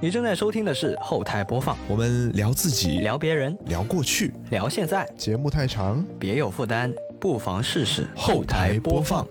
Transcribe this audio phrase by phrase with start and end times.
[0.00, 9.26] 你正在收听的是后台播放，我们聊自己，聊别人，聊过去，聊现在，节目太长，别有负担，不妨试试后台播放。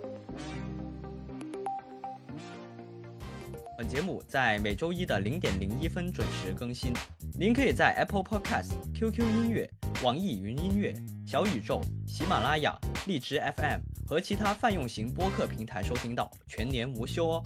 [3.77, 6.92] 本节目在每周一的零点零一分准时更新，
[7.37, 9.69] 您可以在 Apple Podcast、QQ 音乐、
[10.01, 10.94] 网易云音乐、
[11.28, 17.44] 小宇宙、喜马拉雅、荔枝 FM 和其他泛用型播客平台收听到，全年无休哦。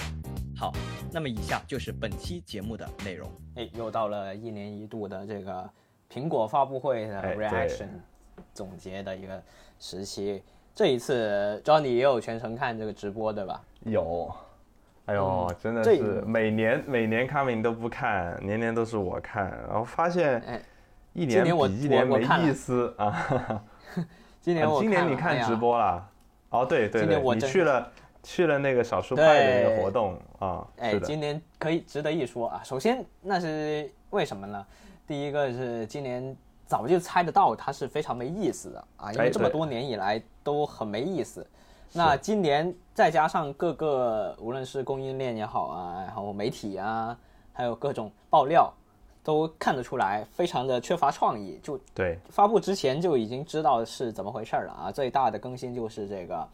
[0.60, 0.73] 好，
[1.10, 3.32] 那么以下就是本期节目的内容。
[3.55, 5.70] 哎，又到了一年一度的这个
[6.11, 7.88] 苹果发布会的 reaction
[8.54, 9.42] 总结的一个
[9.80, 10.43] 时期。
[10.75, 13.61] 这一次，Johnny 也有全程看这个直播，对吧？
[13.86, 14.30] 有。
[15.06, 20.61] 哎呦，真的是每年每年康明都不看，年年都是我看，然后发现哎
[21.14, 21.50] 一年比
[21.80, 23.64] 一年没意思 啊。
[24.41, 26.05] 今年我今年你看直播了？
[26.50, 27.89] 哦，对对对，你去了
[28.29, 30.68] 去了那个少数派的那个活动啊。
[30.78, 32.61] 哎，今年可以值得一说啊。
[32.64, 34.64] 首先，那是为什么呢？
[35.08, 41.45] 第一个是今年早就猜得到它是非常没意思的啊，因为这么多年以来都很没意思。
[41.91, 47.17] 那今年再加上各个，无论是供应链也好啊，然后媒体啊，
[47.52, 48.72] 还有各种爆料，
[49.23, 51.59] 都看得出来非常的缺乏创意。
[51.63, 54.91] 就对，发布之前就已经知道是怎么回事了啊！
[54.91, 56.47] 最大的更新就是这个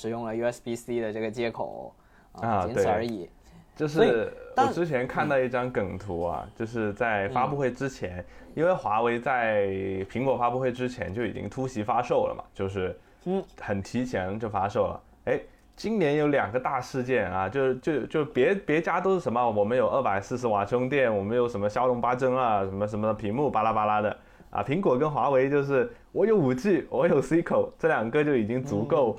[0.00, 1.94] 使用了 USB-C 的这个接口
[2.32, 3.28] 啊，仅此而已。
[3.76, 9.66] 就是我之前看到一张梗图啊，就是在发布会之前，因为华为在
[10.10, 12.98] 苹果发布会之前就已经突袭发售了嘛，就是。
[13.26, 15.00] 嗯，很提前就发售了。
[15.26, 15.38] 哎，
[15.76, 24.16] 今年有两个大事件啊，就就就别别家都是什么，我们有二百四十瓦充电，我们有什么骁龙八针啊，什么什么屏幕巴拉巴拉的
[24.48, 24.62] 啊。
[24.62, 29.18] 苹果跟华为就是我有五 G，我有 C 口，这两个就已经足够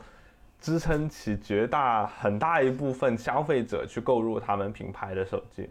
[0.61, 5.69] 支撑起绝大很大一部分消费者去购入他们品牌的手机。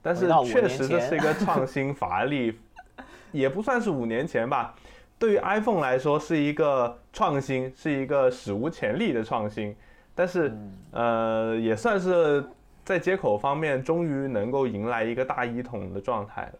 [0.00, 2.58] 但是确实这是一个创新乏力，
[3.32, 4.74] 也不算是五年前吧。
[5.18, 9.76] 对于 iPhone 来说是一个创新，是一个史无前例的创新，
[10.14, 10.52] 但是
[10.90, 12.44] 呃也算是
[12.84, 16.52] 在接口方面终于能够迎来一个大一统的状态了。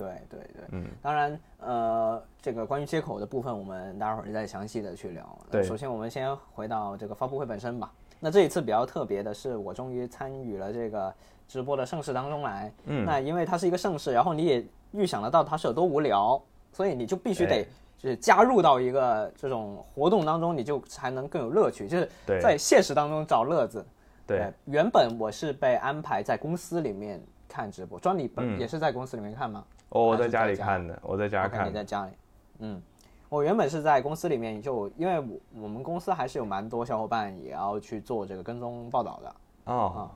[0.00, 5.38] 对对对，嗯，当然呃这个关于接口的部分，我们待会儿再详细的去聊。
[5.50, 7.92] 对，首先我们先回到这个发布会本身吧。
[8.18, 11.12] 那这一次比较特别的是，我终于参与了这个
[11.46, 12.72] 直播的盛世当中来。
[12.84, 16.40] 嗯，那因为它是一个盛世，然后你也预想得到它是有多无聊。
[16.72, 17.66] 所以你就必须得
[17.98, 21.88] 就是加入到一个这种活动当中，你就才能更有乐趣。
[21.88, 22.08] 就是
[22.40, 23.84] 在现实当中找乐子。
[24.24, 29.64] 对，原本我是被安排在公司里面看直播，庄你本也是在公司里面看吗？
[29.90, 31.68] 哦，我在家里看的，我在家看。
[31.68, 32.12] 你在家里？
[32.58, 32.82] 嗯，
[33.28, 39.34] 我原本是在公司里面，就因为我我们公司还是有蛮多小伙伴也要去做这个跟踪报道的。
[39.64, 39.76] 哦。
[39.96, 40.10] 啊，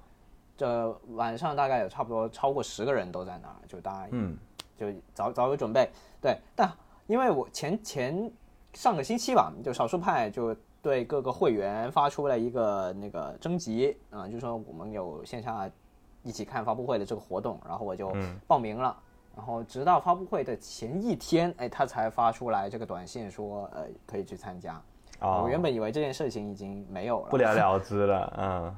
[0.57, 4.37] 这晚上大概有差不多超过十个人都在那儿，就大家嗯，
[4.77, 5.91] 就早早有准备。
[6.21, 6.71] 对，但
[7.09, 8.31] 因为我前前
[8.73, 15.69] 上个星期吧，就少数派就对各个会员发出了一个那个征集啊，就说我们有线下
[16.23, 18.15] 一起看发布会的这个活动，然后我就
[18.47, 18.97] 报名了，
[19.37, 24.81] 然后直到发布会的前一天，哎，他才发出来这个短信说，呃，可以去参加。
[25.21, 28.77] 我原本以为这件事情已经没有了，不了了之了， 嗯，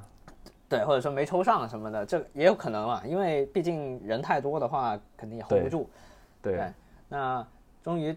[0.69, 5.89] 对，或者说没抽上什么的，这也有可能嘛，因为毕竟人太多的话，肯定也 hold 不住，
[6.41, 6.71] 对。
[7.09, 7.45] 那
[7.83, 8.15] 终于，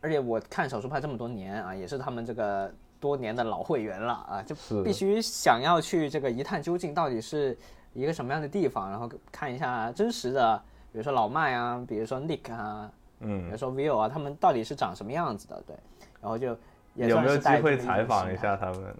[0.00, 7.56] 而且我看少数派这么多年啊，也是他们这个多年的老会员了啊，就必须想要去这个一探究竟，到底是
[7.92, 15.62] 一个什么样的地方，然后看一下真实的，比如说老麦啊，比如说 Nick 啊，嗯，比如说 Vivo 啊，他们到底是长什么样子的？
[15.66, 15.76] 对，
[16.20, 16.48] 然后就
[16.94, 18.96] 有没有机会采访一下他们？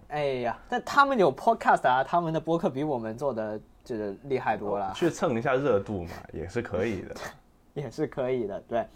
[0.08, 7.14] 哎呀，但他们有 Podcast 啊，他们的播客比我们做的就是厉害多了，去蹭一下热度嘛，也是可以的。
[7.74, 8.86] 也是可以的，对。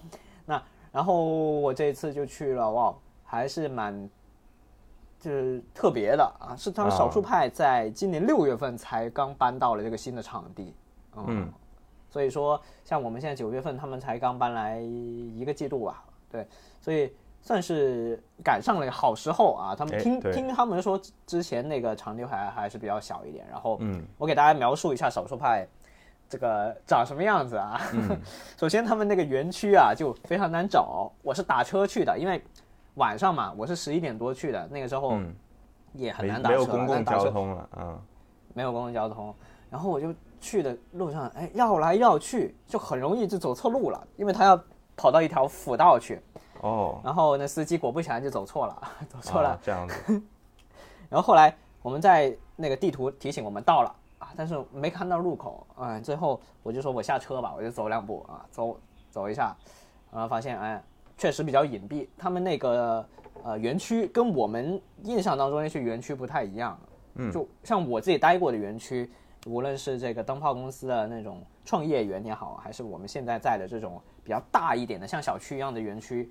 [0.45, 2.95] 那然后我这一次就去了，哇，
[3.25, 4.09] 还是蛮
[5.19, 6.55] 就是特别的啊！
[6.57, 10.75] 是他们少数派在今年六月份才刚搬到了这个新的场地，
[11.17, 11.51] 嗯，
[12.17, 16.03] 所以说像我们现在九月份，他们才刚搬来一个季度吧，
[16.33, 16.49] 对，
[16.81, 19.77] 所以算是赶上了好时候啊！
[19.77, 25.69] 他们听听他们说，之前那个场地还还是比较小一点，然后，嗯，我给大家描述一下少数派。
[26.27, 27.79] 这个长什么样子啊？
[28.57, 31.13] 首先，他们那个园区啊就非常难找。
[31.23, 32.43] 我是打车去的，因为
[32.95, 35.21] 晚上嘛，我是十一点多去的，那个时候
[35.93, 38.01] 也很难打车，没有公共交通了嗯，
[38.55, 39.35] 没有公共交通。
[39.69, 40.09] 然后我就
[40.41, 44.61] 去的路上，哎，绕来绕去，就很容易就走错路了，因为他要
[44.97, 46.21] 跑到一条辅道去。
[46.61, 47.01] 哦。
[47.05, 49.59] 然后那司机果不其然就走错了， 走错了。
[49.63, 49.95] 这样子。
[51.09, 54.29] 然后后来我们在那个地图提醒我们到了啊。
[54.37, 58.79] 但是没看到路口，哎，最后我就说我下车吧，我就走两步啊，走
[59.11, 59.57] 走一下，
[60.11, 60.83] 然后发现哎，
[61.17, 63.07] 确实比较隐蔽，他们那个
[63.45, 66.79] 呃园区跟我们印象当中那些园区不太一样，
[67.15, 69.11] 嗯就像我自己待过的园区，
[69.47, 76.31] 无论是这个灯泡公司的那种创业园也好，还是我们现在在的这种比较大一点的像小区一样的园区，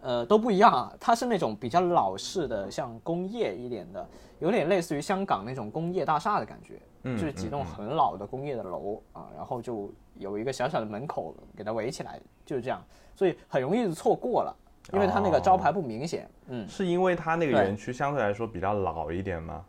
[0.00, 0.92] 呃，都不一样啊。
[0.98, 4.08] 它是那种比较老式的，像工业一点的，
[4.38, 12.82] 有点类似于香港那种工业大厦的感觉，嗯就是几栋很老的工业的楼啊，然后就有一个小小的门口给它围起来，就是这样，
[13.14, 14.56] 所以很容易就错过了，
[14.94, 16.26] 因为它那个招牌不明显。
[16.46, 19.62] 嗯，是因为它那个园区相对来说比较老一点吗？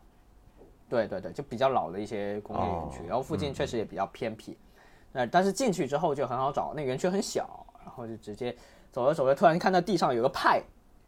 [0.88, 4.56] 对对对，就比较老的一些工业园区，哦然后附近确实也比较偏僻。
[5.12, 8.54] 呃，但是进去之后就很好找，那个园区很小，然后就直接
[8.92, 10.62] 走着走着，突然看到地上有个派，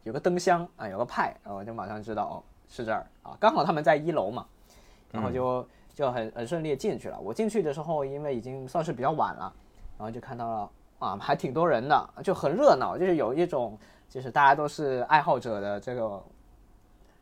[0.04, 4.46] 有个灯箱啊，有个派，然后我就马上知道哦是这儿啊，刚好他们在一楼嘛，
[5.12, 7.18] 然后就就很很顺利进去了。
[7.20, 9.52] 我进去的时候，因为已经算是比较晚了，
[9.98, 13.78] 然后就看到了啊，还挺多人的，就很热闹，就是有一种
[14.08, 16.22] 就是大家都是爱好者的这个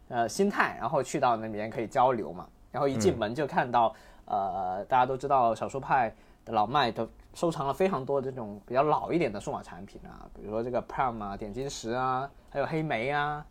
[0.08, 2.46] 呃心态，然后去到那边可以交流嘛。
[2.70, 3.94] 然后一进门就看到，
[4.26, 6.14] 呃，大家都知道少数派
[6.44, 13.44] 的老麦都收藏了非常多这种比较老一点的数码产品啊，比如说这个 Palm 啊、点金石啊，还有黑莓啊，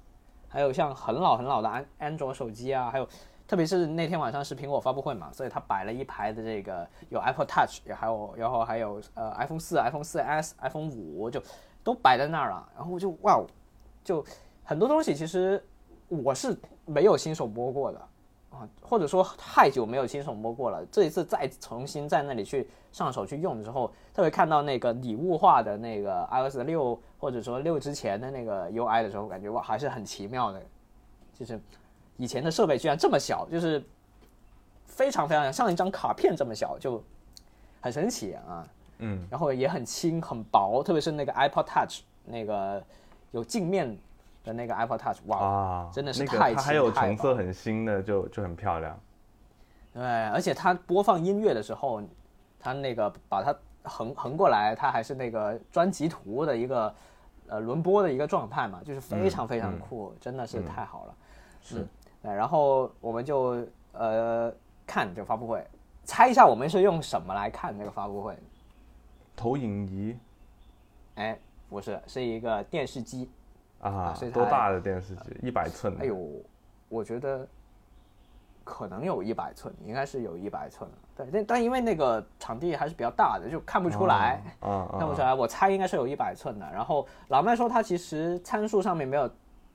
[0.48, 3.07] 还有像很老很老的安安卓手机啊，还有
[3.48, 11.42] 特别是那天晚上是苹果发布会嘛，所以他摆了一排的这个有 Apple Touch，也还有然后还有呃 iPhone 四、iPhone 四 S、iPhone 五就
[11.83, 13.42] 都摆在那儿了，然后我就哇，
[14.03, 14.24] 就
[14.63, 15.63] 很多东西其实
[16.07, 18.00] 我是没有亲手摸过的
[18.51, 20.86] 啊，或者说太久没有亲手摸过了。
[20.92, 30.62] 这一次再重新在那里去上手去用的时候，特别看到那个拟物化的那个 iOS 六或者说六之前的那个 UI 的时候，感觉哇还是很奇妙的，
[31.33, 31.59] 就是
[32.15, 33.83] 以前的设备居然这么小，就是
[34.86, 37.03] 非常非常像一张卡片这么小，就
[37.81, 38.68] 很神奇啊。
[39.00, 42.83] 嗯，然后也很轻很薄，特别是那个 iPod Touch 那个
[43.30, 43.95] 有镜面
[44.47, 48.97] 的那个 Apple Touch，哇，啊，真的是那个太轻它还有太薄成色很新的，就就很漂亮。
[49.94, 52.01] 对，而且它播放音乐的时候，
[52.57, 53.53] 它那个把它
[53.83, 56.95] 横横过来，它还是那个专辑图的一个
[57.47, 61.15] 呃轮播的一个状态嘛，就是非常非常酷，真的是太好了。
[61.61, 61.85] 是
[62.21, 64.50] 然后我们就呃
[64.85, 65.65] 看这个发布会，
[66.05, 68.33] 猜一下我们是用什么来看这个发布会？
[69.35, 70.17] 投影仪
[71.15, 71.38] 哎，
[71.69, 73.29] 不是，是一个电视机。
[73.88, 75.36] 啊所以，多大的电视机？
[75.42, 75.95] 一百寸。
[76.00, 76.18] 哎呦，
[76.89, 77.48] 我觉得
[78.63, 80.95] 可能有一百寸，应该是有一百寸了。
[81.16, 85.34] 对，但但因为那个场地还是比较大的，就看不出来，啊啊，看不出来。
[85.34, 86.69] 我猜应该是有一百寸的。
[86.72, 89.30] 然后老麦说他其实参数上面没有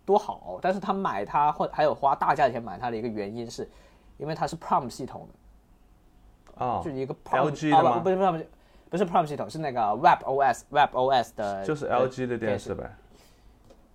[0.04, 3.68] 多好，但是他买它或还有花大价钱买它的一个原因是，
[4.18, 5.28] 因为它是 Prom 系统
[6.58, 8.44] 的，啊就，是一个 Prom 的吗啊不不是 Prom
[8.90, 12.94] 不是 Prom 系统，是那个 Web OS Web OS 的，就是呃 LG 的电视呗。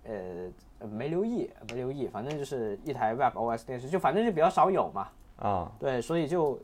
[0.08, 5.08] 呃，没留意，没留意，反正就是一台 Web OS 电视，就反正就比较少有嘛。
[5.36, 6.58] 啊，对，所以就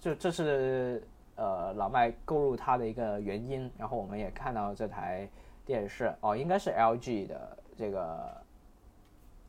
[0.00, 1.02] 就这是
[1.36, 3.70] 呃老麦购入它的一个原因。
[3.78, 5.28] 然后我们也看到这台
[5.64, 8.42] 电视哦，应该是 LG 的这个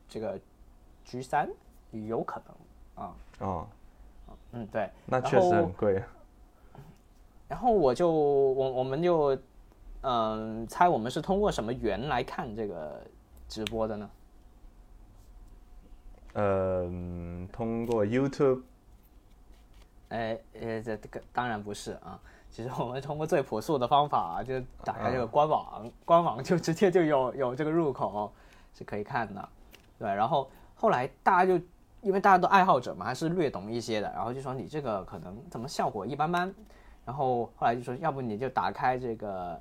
[0.08, 0.40] 这个
[1.04, 1.50] G 三，
[1.92, 3.68] 有可能啊，哦，
[4.52, 4.90] 嗯对。
[5.08, 6.02] 那确实很贵。
[7.48, 9.36] 然后我就我我们就
[10.02, 13.02] 嗯猜我们是通过什么源来看这个
[13.50, 14.10] 直播的呢？
[16.34, 18.62] 嗯，通过 YouTube
[20.10, 22.18] 哎，呃，这这个当然不是啊。
[22.52, 28.32] 其实我们通过最朴素的方法，就打开这个官网，官网就直接就有有这个入口
[28.74, 29.50] 是可以看的，
[29.98, 30.08] 对。
[30.08, 31.64] 然后后来大家就
[32.02, 36.54] 因为大家都爱好者嘛，还是略懂一些的，然后就说你这个可能怎么效果一般般，
[37.06, 39.60] 然后后来就说要不你就打开这个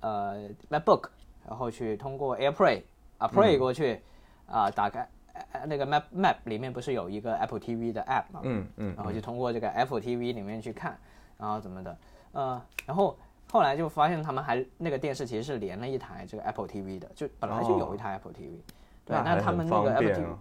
[0.00, 1.08] 呃 MacBook，
[1.48, 2.82] 然后去通过 AirPlay
[3.18, 4.00] 啊 Play 过去
[4.46, 5.08] 啊、打开
[5.52, 10.98] 呃那个 Map Map 里面不是有一个 Apple TV 的 App 嘛，嗯嗯，然后就通过这个 Apple TV 里面去看，
[11.38, 11.96] 然后怎么的，
[12.32, 13.16] 呃，然后
[13.50, 18.60] 后来就发现他们还那个电视其实是连了一台这个 Apple TV 的，就本来就有一台 Apple TV，、
[19.04, 20.38] 对，那还很他们那个 Apple TV，啊。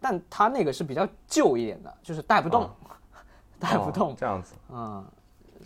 [0.00, 2.70] 但它那个是比较旧一点的，就是带不动，哦。
[3.58, 4.54] 带不动哦，这样子。
[4.70, 5.04] 嗯，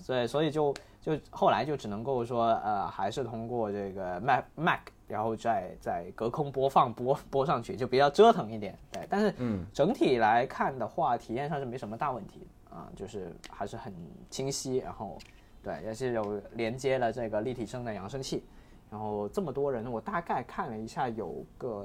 [0.06, 0.72] 对，所以就
[1.02, 8.78] 就后来就只能够说，呃，还是通过这个 Mac Mac，然后再再隔空播放播播上去，就比较折腾一点。
[8.92, 13.92] 对，但是嗯整体来看的话，体验上是没什么大问题啊、就是还是很
[14.30, 15.18] 清晰，然后
[15.60, 18.44] 对，也是有连接了这个立体声的扬声器，
[18.88, 21.84] 然后这么多人，我大概看了一下，有个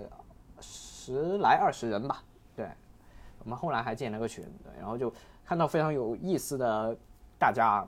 [0.62, 2.22] 十来二十人吧，
[2.56, 2.70] 对，
[3.44, 5.12] 我们后来还建了个群，对，然后就
[5.44, 6.96] 看到非常有意思的
[7.40, 7.84] 大家。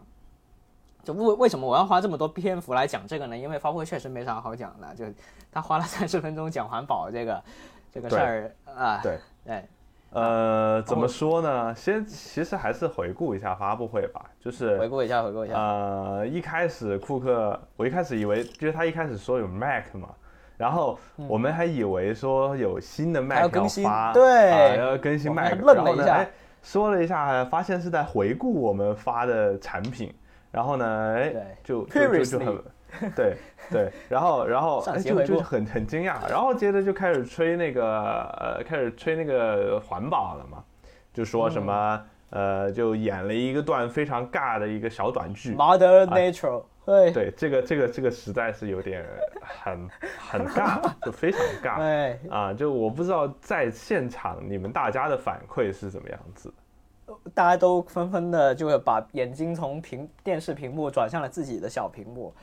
[1.10, 3.36] 就为为什么我要花这么多篇幅来讲这个呢？
[3.36, 5.06] 因为发布会确实没啥好讲的，就
[5.52, 7.44] 他花了三十分钟讲环保这个
[7.92, 9.00] 这个事儿啊。
[9.02, 9.64] 对对，
[10.12, 11.74] 呃，怎么说呢？
[11.74, 15.56] 先其实还是回顾一下发布会吧，就是回顾一下，回顾一下。
[15.56, 20.10] 呃，一开始库克，我一开始以为就是他一开始说有 Mac 嘛，
[20.58, 26.24] 然后我们还以为说有新的 Mac 要发，对，要更新 Mac，愣了一下，
[26.62, 30.14] 说了一下，发现是在回顾我们发的产品。
[30.52, 33.38] 然后呢，哎，就就就很，对
[33.70, 40.64] 对，然后然后哎就就很很惊讶，然后接着就开始吹那个呃，开始吹那个环保了嘛，
[41.14, 42.02] 就说什么
[42.32, 49.06] 呃，就演了一个段非常尬的一个小短剧，Mother Nature，对对，这个这个这个实在是有点
[49.42, 49.88] 很
[50.28, 56.52] 很尬，就非常尬， 对啊，就我不知道在现场你们大家的反馈是怎么样子。
[57.34, 62.34] 大家都纷纷的就把眼睛从屏电视屏幕转向了自己的小屏幕，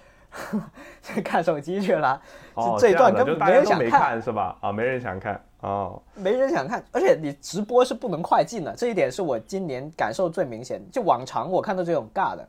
[1.02, 2.20] 去 看手机去了。
[2.54, 4.56] 哦，这段根本没人想看，是吧？
[4.60, 6.84] 啊，没人想看哦，没人想看。
[6.92, 10.80] 而且你直播是不能快进的，这一点是我今年感受最明显。
[10.90, 12.46] 就往常我看到这种尬的，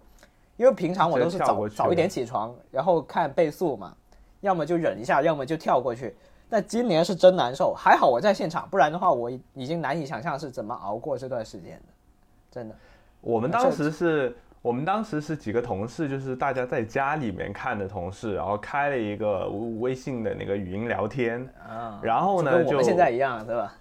[0.58, 3.94] 因为平常我都是早早一点起床，然后看倍速嘛，
[4.42, 6.16] 要么就忍一下，要么就跳过去。
[6.50, 11.94] 但今年是真难受，还好我在现场，不然的话我已经难以想象是怎么熬过这段时间的。
[12.58, 12.76] 真的，
[13.22, 19.48] 我们当时是我们当时是几个同事，就是大家在家里面看的同事，然后开了一个
[19.80, 23.74] 微信的那个语音聊天啊，然后呢，就跟我们现在一样，对吧？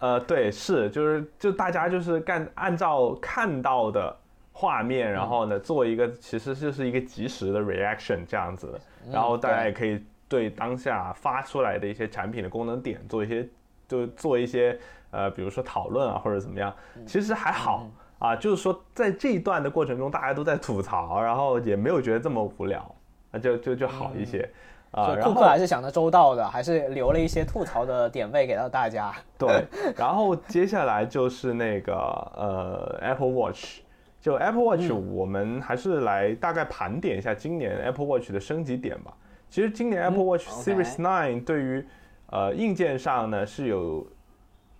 [0.00, 4.16] 呃，对，是，就是就大家就是干按照看到的
[4.50, 8.76] 画面，然后呢做一个其实就是一个及时的 reaction 这样子，
[9.12, 13.48] 然后大家也可以对当下发出来的一些产品的功能点做一些
[13.92, 14.78] 就做一些。
[15.14, 17.86] 呃，比如说讨论啊，或者怎么样，其实还好
[18.18, 18.34] 啊。
[18.34, 22.94] 就是说，在这一段的过程中，大家都在吐槽，然后也没有觉得这么无聊，
[23.30, 24.48] 那就就就好一些
[24.90, 25.14] 啊。
[25.16, 29.12] 库克还是想的周到的，还是留了一些吐槽的点位给到大家。
[29.36, 29.66] 对，
[29.98, 33.80] 然后接下来就是那个呃，Apple Watch，
[34.18, 39.12] 就 Apple Watch，我们还是来大概盘点一下今年 Apple Watch 的升级点吧。
[39.50, 41.86] 其实今年 Apple Watch Series Nine 对于
[42.32, 44.04] 呃硬件上呢是有。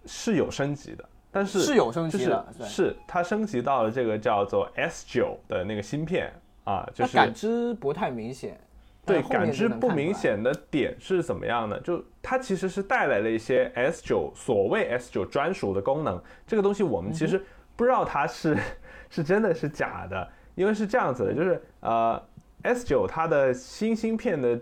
[0.05, 6.33] 是有升级的，但是是有升级的，是它升级到了这个叫做 S 九的那个芯片
[6.65, 8.61] 啊，就是感知不太明显。
[9.07, 11.79] 对，感知不明显的点是怎么样呢？
[11.83, 17.41] 就它其实是带来了一些 S 九所谓 S 九专属的功能，这个东西我们其实
[17.77, 18.59] 不知道它是
[19.09, 22.21] 是真的是假的，因为是这样子的，就是呃
[22.63, 24.59] S 九它的新芯片的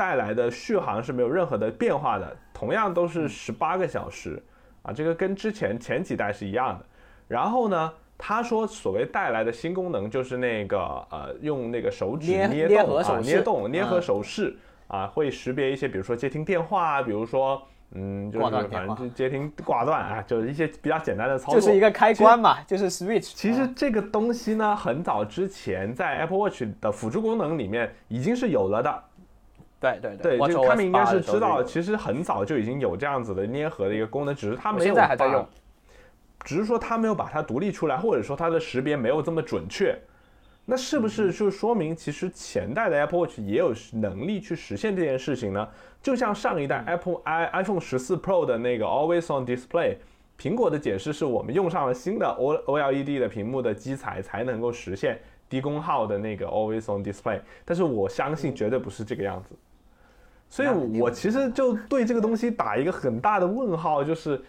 [0.00, 4.42] 带来的续航是没有任何的变化的，同样都是十八个小时。
[4.80, 6.86] 啊，这个跟之前前几代是一样的。
[7.28, 10.78] 然后呢，他说所谓带来的新功能就是那个
[11.10, 21.60] 呃，用那个手指捏动啊，捏动捏合手势啊，会识别一些，比如说接听电话啊，比如说嗯，就是反正就接听挂断啊，就是一些比较简单的操作。
[21.60, 23.32] 就是一个开关嘛，就是 switch。
[23.34, 29.04] 其实这个东西呢，很早之前在 Apple Watch 的辅助功能里面已经是有了的。
[29.80, 35.48] 对对对，就他们应该是知道，其实很早就已经有这样子的粘合的一个功能，只是他没有现在还在用，
[36.44, 39.98] 只是说他没有把它独立出来，或者说它的识别没有这么准确。
[40.66, 45.66] 那是不是就说明其实前代的 Apple Watch 也有能力去实现这件事情呢？
[46.00, 49.96] 就像上一代 Apple i iPhone 十四 Pro 的那个 Always On Display，
[50.38, 55.18] 苹果的解释是我们用上了新的 O OLED 的屏幕的基材才能够实现
[55.48, 59.56] 低功耗的那个 Always On Display，但是我相信绝对不是这个样子。
[60.52, 60.68] 所以，
[61.00, 64.42] 我其实就对这个东西打一个很大的问号，就是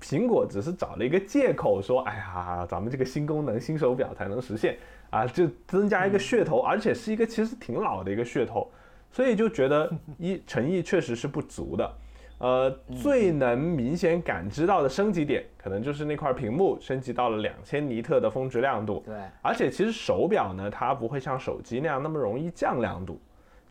[0.00, 4.78] 苹果只是找了一个借口说，哎呀，咱们这个新功能、新手表才能实现
[5.10, 8.70] 啊，就增加一个噱头，而且是一个其实挺老的一个噱头，
[9.10, 11.92] 所以就觉得一诚意确实是不足的。
[12.38, 12.70] 呃，
[13.00, 19.02] 最能明显感知到的升级点，可能就是那块屏幕升级到了两千尼特的峰值亮度。
[19.06, 23.20] 对，而且其实手表呢，它不会像手机那样那么容易降亮度。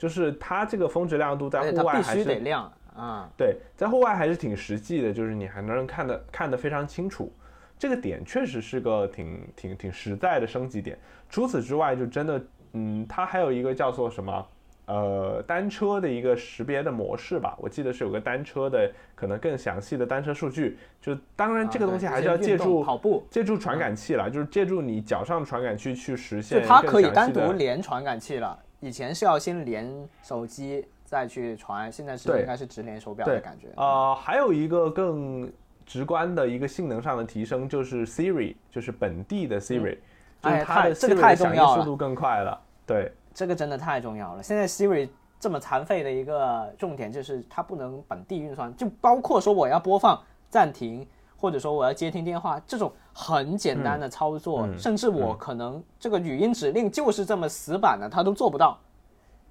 [0.02, 7.32] 就是它这个峰值亮度在户外还是得亮啊，对，在户外还是挺实际的，就是你还能看得看得非常清楚，
[7.78, 10.98] 这个点确实是个挺挺挺实在的升级点。
[11.30, 12.44] 除此之外，就真的，
[12.74, 14.48] 嗯，它还有一个叫做什么，
[14.88, 20.80] 呃，单车的一个识别的模式吧，我记得是有个单车的可能更详细的单车数据。
[21.00, 26.66] 就当然这个东西还是要借助跑步，借助传感器了，就是借助你脚上传感器去实现。
[26.66, 28.58] 它可以单独连传感器了。
[28.82, 29.88] 以前是要先连
[30.22, 33.68] 手机再去传，现在是应该是直连手表的感觉。
[33.76, 35.50] 啊，还有一个更
[35.86, 39.98] 直观的一个性能上的提升，就是 Siri，就是本地的 Siri，
[40.42, 42.60] 就是哎它的太这个 Siri 响重要了应速度更快了。
[42.86, 44.42] 对，这个真的太重要了。
[44.42, 45.08] 现在 Siri
[45.40, 50.20] 这么残废的一个重点就是它不能本地运算，就包括说我要播放、
[50.50, 51.08] 暂停，
[51.42, 58.78] 或者说我要接听电话这种很简单的操作，甚至我可能这个语音指令就是这么死板的，它都做不到，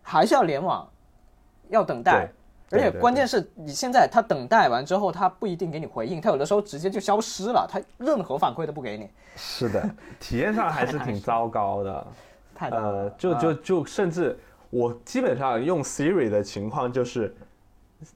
[0.00, 0.88] 还是要联网，
[1.68, 2.30] 要等待。
[2.72, 12.06] 而且关键是你现在它等待完之后，它不一定给你回应，它有的时候直接就消失了，它任何反馈都不给你，是的， 体验上还是挺糟糕的。
[12.54, 14.38] 太呃，就就就甚至
[14.70, 17.34] 我基本上用 Siri 的情况就是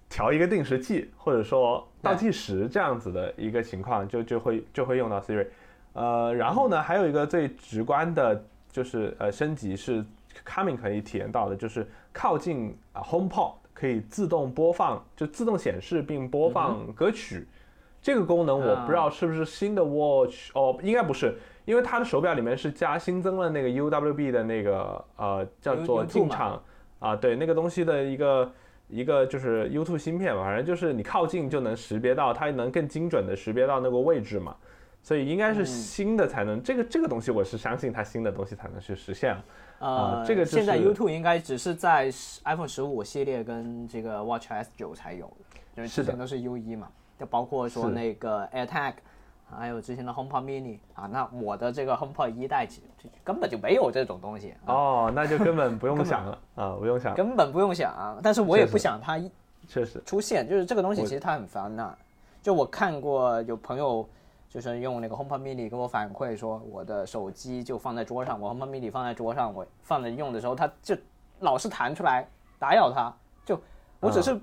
[0.08, 5.46] 调一个定时器，或者说倒计时这样子的一个情况，就就会就会用到 Siri。
[5.92, 10.04] 呃，然后呢，还有一个最直观的，就是呃升级是
[10.44, 17.46] Coming 可以体验到的，就是靠近啊 HomePod 可以自动播放，就自动显示并播放歌曲。
[18.02, 26.62] 这个功能我不知道是不是新的 Watch 哦，应该不是，因为它的手表里面是加新增了那个 UWB 的那个呃叫做进场
[26.98, 28.52] 啊，对那个东西的一个
[28.94, 34.54] 一个就是 U2 芯片嘛，反正就是你靠近就能识别到，它能更精准的识别到那个位置嘛，
[35.02, 39.36] 所以应该是新的才能，这个这个东西我是相信它新的东西才能去实现。
[39.80, 42.08] 呃，啊这个就是现在 YouTube 应该只是在
[42.44, 45.30] iPhone 十五系列跟这个 Watch S 九才有，
[45.76, 46.04] 就是是的。
[46.04, 48.94] 之前都是 U 一嘛，就包括说那个 AirTag，
[49.58, 59.30] 还有之前的 HomePod Mini 啊，那我的这个 HomePod 一代其实根本就没有这种东西，啊、哦，那就根本不用想了啊，不用想，根本不用想，但是我也不想它一
[59.68, 61.96] 确实，出现，就是这个东西其实它很烦呐、
[62.42, 64.06] 就我看过有朋友
[64.49, 70.94] 就是用那个 HomePod Mini 跟我反馈说，我的手机就放在桌上，我 HomePod Mini 放在桌上，我放着用的时候，它就
[71.40, 73.12] 老是弹出来打扰它，
[73.44, 73.58] 就
[74.00, 74.38] 我只是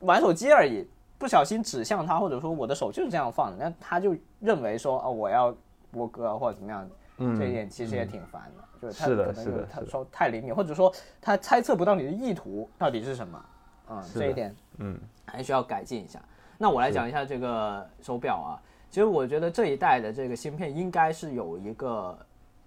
[0.00, 0.88] 玩手机而已，
[1.22, 5.54] 不小心指向他，或者说我的手就是这样放的，那他就认为说哦我要
[5.92, 13.44] 播歌或者怎么样，嗯这一点其实也挺烦的，就是他可能是他说太灵敏，或者说他猜测不到你的意图到底是什么，
[13.88, 16.20] 嗯、这一点嗯，还需要改进一下。
[16.58, 18.58] 那我来讲一下这个手表啊，
[18.90, 22.18] 其实我觉得这一代的这个芯片应该是有一个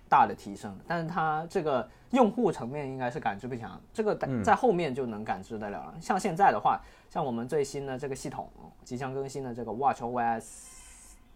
[0.08, 5.96] 大的提升，但是它这个用户层面应该是感知不强，这个在在后面就能感知得了了。
[6.00, 8.50] 像现在的话，像我们最新的这个系统
[8.84, 10.44] 即将更新的这个 Watch OS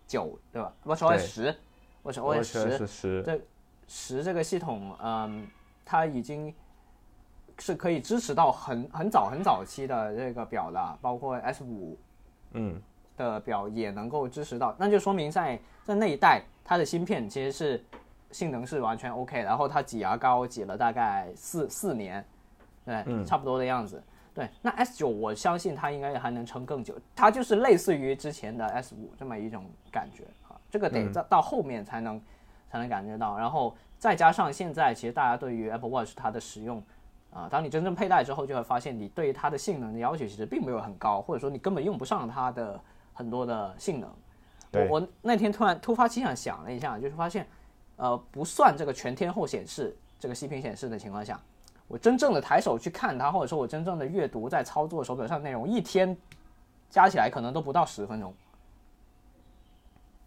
[0.08, 1.20] 九，对吧？Watch OS 对。
[1.20, 1.56] 十
[2.04, 3.42] ，Watch 我 OS 十，是这
[3.88, 5.48] 十这个系统，嗯，
[5.84, 6.54] 它已经
[7.58, 11.98] 是可以支持到很很早很早期的这个表的，包括 S 五
[12.52, 12.82] 嗯，
[13.18, 17.84] 的表也能够支持到，那就说明在在那一代它的芯片其实是
[18.32, 22.24] 性能是完全 OK，然后它挤牙膏挤了大概四四年，
[22.86, 24.02] 对，差不多的样子。
[24.34, 32.22] 对，那 S 九我相信它应该还能撑更久，它就是类似于之前的 S 五这么一种感觉啊，这个得到到后面才能、
[32.70, 36.82] 才能感觉到，然后再加上现在其实大家对于 Apple Watch 它的使用。
[37.32, 42.82] 啊，当你真正佩戴之后，就会发现你对于它的性能的要求其实并没有很高，或者说你根本用不上它的
[43.14, 44.10] 很多的性能。
[44.72, 47.48] 我我那天突然突发奇想想了一下，就是发现，
[48.00, 51.38] 呃，不算这个全天候显示这个息屏显示的情况下，
[51.86, 56.16] 我真正的抬手去看它，或者说我真正的阅读在操作手表上的内容，一天
[56.90, 58.34] 加起来可能都不到十分钟。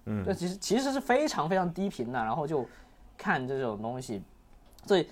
[0.05, 2.67] 嗯这其实其实是非常非常低频的，然后就
[3.17, 4.23] 看这种东西，
[4.85, 5.09] 所以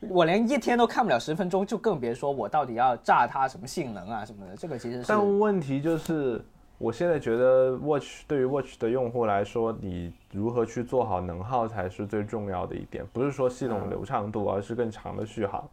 [0.00, 4.56] 我连一天都看不了十分钟，就更别说我到底要炸它什么性能啊什么的。
[4.56, 6.44] 这个其实是但问题就是，
[6.78, 15.66] 我现在觉得 Watch 对于 Watch 的用户来说，你如何去做好能耗才是最重要的一点，不是说系统流畅度，而是更长的续航。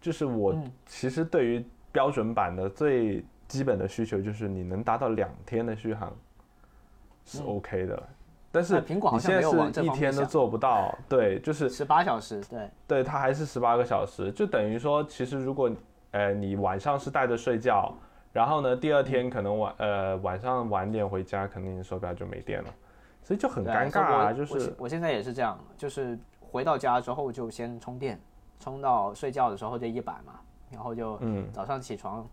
[0.00, 0.54] 就是我
[0.86, 6.14] 其实对于标准版的最基本的需求就是你能达到两天的续航
[7.24, 8.02] 是 OK 的。
[8.52, 15.70] 但是哎苹果好你现在像没有往这是一天都做不到， 对，就是十八小时，对，对，它还是十八个小时，就等于说，其实如果
[16.12, 17.94] 呃你晚上是带着睡觉，
[18.36, 22.68] 然后呢第二天可能晚呃晚上晚点回家，肯定手表就没电了，
[23.22, 28.20] 所以就很尴尬啊，就是现我现在也是这样，就是回到家之后就先充电，
[28.60, 30.34] 充到睡觉的时候就一百嘛，
[30.70, 31.50] 然后就嗯。
[31.50, 32.28] 早上起床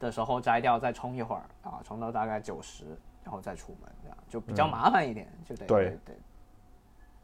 [0.00, 2.86] 的时候摘掉再充一会儿啊，充到大概九十，
[3.22, 5.92] 然后再出门，这样就比较麻烦一点，就得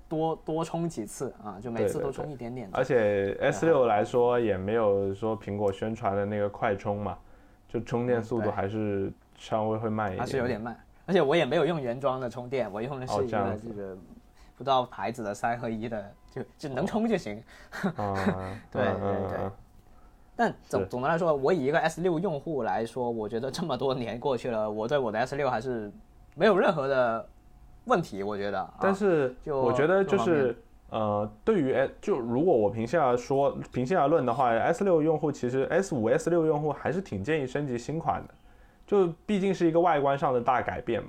[0.06, 2.68] 多多充几次啊，就每次都充一点点。
[2.74, 7.16] 而且 S 六来说也没有说苹果宣传的那个快充嘛，
[7.72, 13.96] 就充电速度还是稍微会慢一点，还是有点慢，而且我也没有用原装的充电，我用的是一个这个
[14.56, 17.42] 不知道牌子的三合一的，就就能充就行。
[17.96, 19.50] 啊，对嗯对对
[20.36, 25.90] 但总总的来说，我以一个 S 六用户来说，我觉得这么多年过去了，我对我的 S 六还是
[26.34, 27.26] 没有任何的
[27.84, 28.22] 问题。
[28.22, 30.56] 我觉得，但是我觉得就是
[30.92, 38.34] 呃，对于就如果我平心而说，平心而论的话，S 六用户其实 S 五、S 六用户还是挺建议升级新款的，
[38.86, 41.08] 就毕竟是一个外观上的大改变嘛，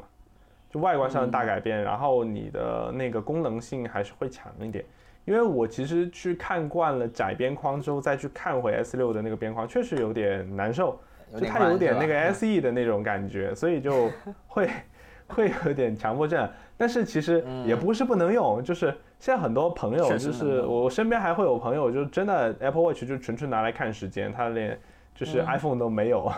[0.69, 4.85] 就外观上的大改变，然后你的那个功能性还是会强一点。
[5.25, 10.97] 因为我其实去看惯了窄边框之后，再去看回 S 六的那个边框，确实有点难受，
[11.37, 14.09] 就它有点那个 SE 的那种感觉，所以就
[14.47, 14.69] 会
[15.27, 16.49] 会有点强迫症。
[16.77, 24.77] 但是其实也不是不能用，就是现在很多朋友，就是我身边还会有朋友，就真的 Apple Watch 就纯纯拿来看时间，他连
[25.15, 26.25] 就是 iPhone 都没有。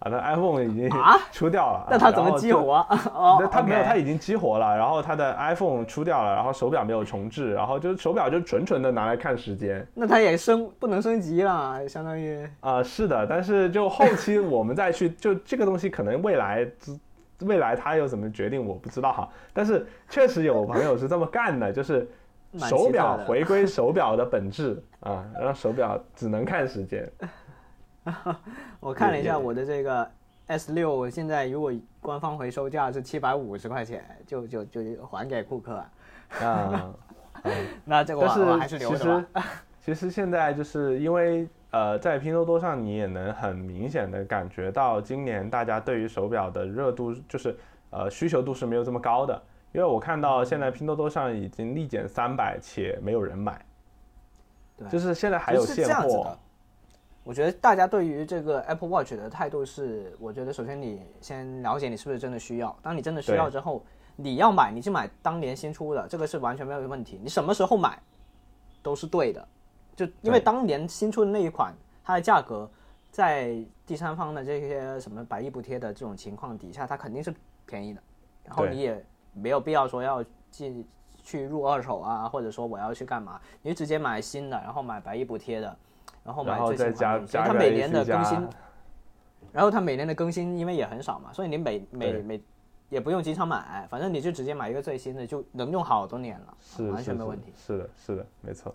[0.00, 0.90] 啊，那 iPhone 已经
[1.30, 2.84] 出掉了，那它怎么激活？
[3.14, 4.76] 哦，它没有，它已经激活了。
[4.76, 9.86] 然后它的 iPhone 出掉了，然后手表没有重置，然后就是手表就纯纯的拿来看时间。
[9.94, 13.24] 那它也升不能升级了，相当于啊，是的。
[13.28, 16.64] 但是就后期我们再去，就这个东西可能未来
[17.40, 19.28] 未来他又怎么决定我不知道哈。
[19.52, 22.08] 但是确实有朋友是这么干的，就是
[22.58, 27.10] 手表回归手表的本质啊，让手表只能看时间。
[28.80, 30.10] 我看了一下我的这个
[30.46, 35.84] S 六，现在如果官方回收价是七百五十块钱，就就就还给顾客
[36.40, 36.94] 啊。
[37.84, 39.44] 那这个我还是留着吧。
[39.80, 47.56] 其实现在就是因为呃，在拼多多上你也能很明显的感觉到，今年大家对于手表的热度就是
[47.90, 49.40] 呃需求度是没有这么高的。
[49.72, 53.62] 因为我看到现在拼多多上已经立减三百，且没有人买。
[54.78, 56.36] 对，就是现在还有现货。
[57.22, 62.74] 我觉得大家对于这个 Apple Watch 的态度是，我觉得首先你先了解你是不是真的需要。
[62.80, 63.84] 当你真的需要之后，
[64.16, 67.20] 你要买，你就买当年新出的，这个是完全没有问题。
[67.22, 68.00] 你什么时候买，
[68.82, 69.46] 都是对的。
[69.98, 72.70] 就因为当年新出的那一款，它的价格
[73.10, 77.34] 在第三方的这些什么百亿补贴的这种情况底下，它肯定是
[77.66, 78.00] 便宜的。
[78.44, 80.86] 然后你也没有必要说要进
[81.24, 85.76] 去入二手啊，或者说我要去干嘛，你就直接买新的，然后买百亿补贴的。
[86.24, 88.48] 然后买最新款，它每年的更新，
[89.50, 92.40] 然后它每年的更新因为也很少嘛，所以你每每每
[92.90, 97.50] 也不用经常买，反正你就直接买一个最新的，就能用好多年了，是完全没问题。
[97.56, 98.74] 是的，是的，没错。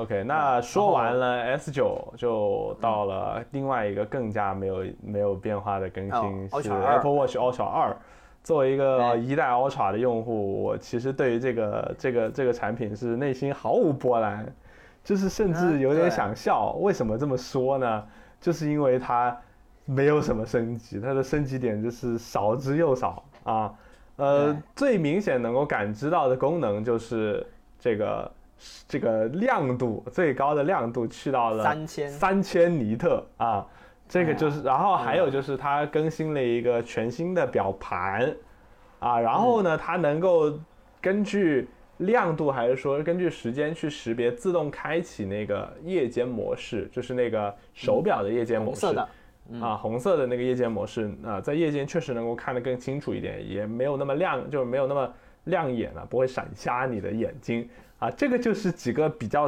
[0.00, 7.96] OK，那说完了 S 九，就到了另外一个更加没有没有变化的更新，是 Apple Watch Ultra 二。
[8.42, 14.46] 作为一个一代 Ultra 的用户，我其实对于这个这个这个产品是内心毫无波澜。
[15.02, 18.04] 就是甚至有点想笑，为什么这么说呢？
[18.38, 19.34] 就是因为它
[19.86, 23.74] 没有什么升级，它的升级点就是少之又少啊。
[24.16, 27.44] 呃，最明显能够感知到的功能就是
[27.78, 28.30] 这个
[28.88, 33.66] 这个亮度最高的亮度去到了三千三千尼特啊。
[34.08, 38.34] 这个就是，然后还有就是它更新了一个全新的表盘
[38.98, 40.52] 啊，然后呢，它能够
[41.00, 41.68] 根据。
[42.00, 48.86] 亮度还是说根据时间去识别，自动开启那个夜间模式，就是那个手表的夜间模式。
[49.60, 55.12] 啊，红色的那个夜间模式啊，在夜间确实能够看得更清楚一点，也没有那么亮，就是没有那么
[55.44, 57.68] 亮眼了，不会闪瞎你的眼睛
[58.00, 58.10] 啊。
[58.10, 59.46] 这个就是几个比较。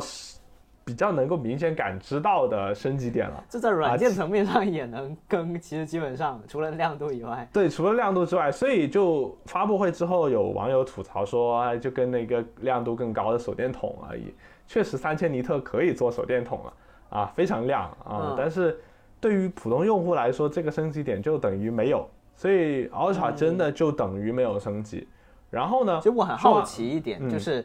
[0.85, 5.55] 比较能够明显感知到的升级点了，这在软件层面上也能更。
[5.61, 14.35] 其实基本上除了亮度以外，对，除了亮度之外，所以就发布会之后有网友吐槽说，就跟那个亮度更高的手电筒而已。
[14.67, 16.73] 确实，三千尼特可以做手电筒了
[17.11, 18.35] 啊，非常亮啊。
[18.37, 18.77] 但是
[19.21, 25.07] 对于普通用户来说，这个升级点就等于没有，所以 Ultra 真的就等于没有升级。
[25.49, 26.01] 然后呢？
[26.03, 27.65] 其实我很好奇一点，就是。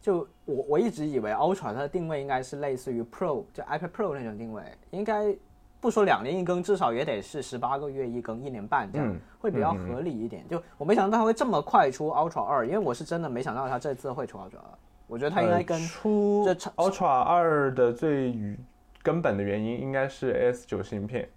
[0.00, 5.34] 就我我一直以为 Ultra 它的定位应该是类似于 Pro，就 iPad Pro 那种定位，应该
[5.80, 10.46] 不说两年一更，至少也得是十八个月一更，一年半这样会比较合理一点。
[10.48, 14.78] 就我没想到它会这么快出 Ultra 二，因为我是真的没想到它这次会出 Ultra 二。
[15.06, 18.56] 我觉得它应该跟出这 Ultra 二的最
[19.02, 21.28] 根本的原因应该是 S 九芯片，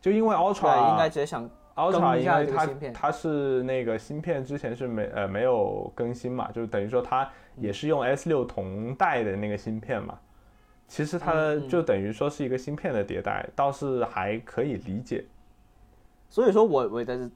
[0.00, 1.48] 就因为 Ultra 应该直接想。
[1.78, 10.18] Ultra 因为它它是那个芯片之前是没呃没有更新嘛，就等于说它也是用 S 六同代的那个芯片嘛，
[10.88, 15.24] 其实它就等于说是一个芯片的迭代，倒是还可以理解。
[16.28, 17.30] 所以说我我的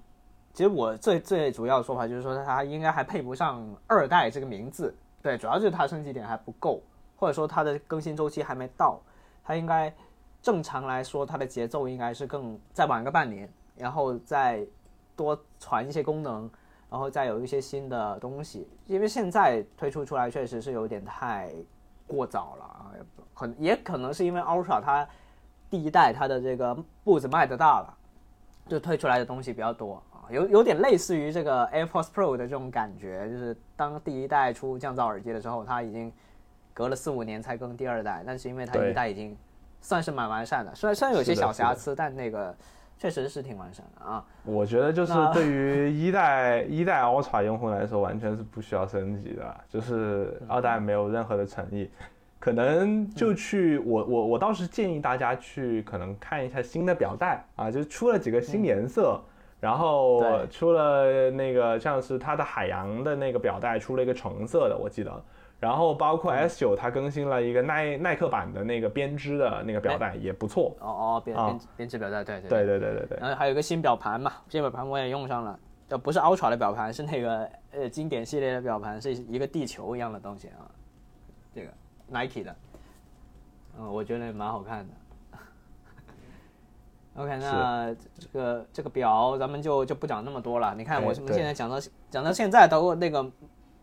[0.52, 6.82] 其实我最最主要的说法就是说它应该还配不上二代这个名字，对，主要就是它升级点还不够，
[7.14, 9.00] 或者说它的更新周期还没到，
[9.44, 9.94] 它应该
[10.42, 13.48] 正常来说它的节奏应该是更再晚个半年。
[13.82, 14.64] 然后再
[15.16, 16.48] 多传一些功能，
[16.88, 21.50] 然后再有一些新的东西，因为现在推出出来确实是有点太
[22.06, 22.92] 过早了啊，
[23.34, 25.06] 很也可能是因为 Ultra 它
[25.68, 27.94] 第一代它的这个步子迈得大了，
[28.68, 36.12] 就推出来的东西比较多啊，有有点类似于这个 AirPods Pro 的这种感觉，就是当第一代出降噪耳机的时候，它已经
[36.72, 39.36] 隔了四五年才更第二代，但是因为它一代已经
[39.80, 42.54] 算是蛮完善的，虽然虽然有些小瑕疵，但那个
[43.02, 44.24] 确实是挺完善的啊。
[44.44, 51.90] 我觉得就是对于一代一代 Ultra 用户来说，完全是不需要升级的，就是二代没有任何的诚意。
[52.38, 59.20] 可能就去我我我倒是建议大家去可能看一下新的表带啊，就出了几个新颜色，
[59.58, 65.24] 然后出了那个像是它的海洋的那个表带出了一个橙色的，我记得，
[65.62, 70.74] 然后包括 S 九它更新了一个耐耐克版的那个编织的那个表带也不错。
[70.80, 73.18] 哦哦，编编编织表带，对对对对对对对。
[73.20, 75.56] 然后还有一个新表盘嘛，新表盘我也用上了，
[75.90, 80.66] 呃不是 Ultra 的表盘，是那个呃经典系列的表盘，是一个地球一样的东西啊，
[81.54, 81.68] 这个。
[82.08, 82.54] Nike 的，
[83.78, 84.92] 嗯，我觉得蛮好看的。
[87.22, 90.74] OK，那这个这个表咱们就就不讲那么多了。
[90.76, 91.76] 你看，我们现在讲到
[92.10, 93.24] 讲到现在，都那个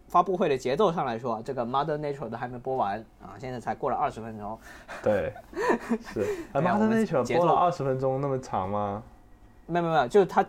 [0.09, 4.59] 发布会的节奏上来说，这个 Mother Nature 都还没播完啊，现在才过了二十分钟。
[5.03, 5.31] 对，
[6.11, 6.25] 是。
[6.53, 9.03] Mother Nature 播了二十分钟那么长吗？
[9.67, 10.43] 没有没有，就是它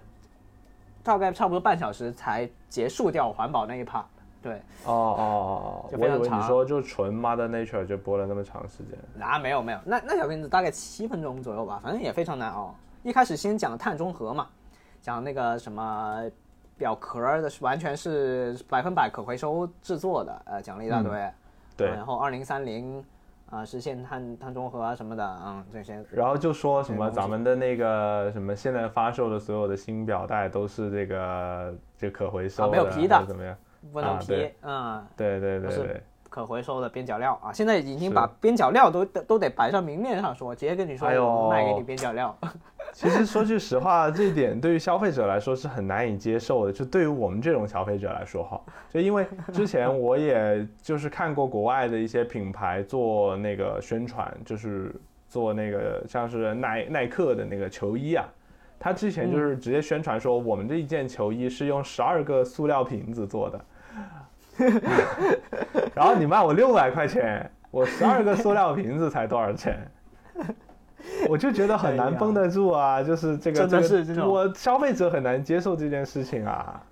[1.03, 4.05] 大概差不多半小时才结束掉环保那一 part。
[4.43, 4.55] 对，
[4.87, 9.23] 哦哦哦哦，我以为你说就纯 Mother Nature 就播了那么长时间。
[9.23, 12.75] 啊，没有没有，那那小片子大概七分钟左右吧，反正也非常难熬。
[13.03, 14.47] 一开始先讲碳中和嘛，
[15.03, 16.23] 讲那个什么
[16.81, 21.13] 表壳的是完全是百分百可回收制作的，呃，讲了一大堆。
[21.77, 21.89] 对。
[21.89, 23.05] 然后二零三零
[23.51, 26.03] 啊，实现碳碳中和啊什么的，嗯，这些。
[26.11, 33.55] 然后就说什么咱们的那个什么现在发售的所有的新表带都是这个这可回收的，没有皮的，怎么样？
[33.93, 42.35] 不能皮，嗯，对对对对，可回收的边角料啊，现在已经把边角料都都得摆上明面上说，直接跟你说卖给你边角料。
[42.93, 54.95] 其实说句实话，这一点对于消费者来说是很难以接受的，就对于我们这种消费者来说哈，就因为之前我也就是看过国外的一些品牌做那个宣传，就是
[55.29, 58.25] 做那个像是耐耐克的那个球衣啊。
[58.79, 63.65] 他之前就是直接宣传说，我们这一件球衣是用十二个塑料瓶子做的，
[65.95, 69.87] 然后你卖我六百块钱，我十二个塑料瓶子才多少钱？
[71.29, 73.81] 我就觉得很难绷得住啊，就是这个这
[74.15, 76.83] 个，我消费者很难接受这件事情啊，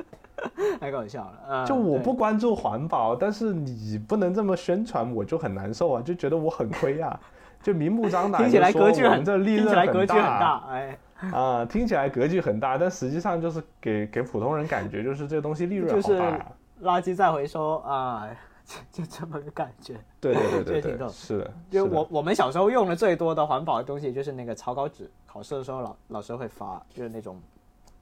[0.80, 1.64] 太搞笑了。
[1.66, 7.18] 就我不关注环保，但是你不能这么宣传，我就很难受啊，就觉得我很亏啊，
[7.62, 10.98] 就明目张胆听起来格局很，听起来格局很大，哎。
[11.32, 16.46] 啊，听起来格局很大，但实际上就是给给普通人感觉就是这个东西利润好大。
[16.80, 18.28] 垃圾再回收啊，
[18.92, 19.96] 就这么个感觉。
[20.20, 21.54] 对对对 对对，是的。
[21.70, 27.40] 就我我们小时候用的最多的环保的东西就是那个草稿纸，考试的时候老老师会发，就是那种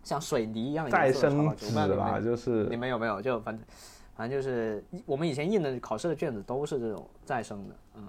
[0.02, 3.22] 像水泥一样再生纸吧，就是你们有没有？
[3.22, 3.66] 就反正
[4.14, 8.08] 反正就是我们以前印的考试的卷子都是这种再生的，嗯。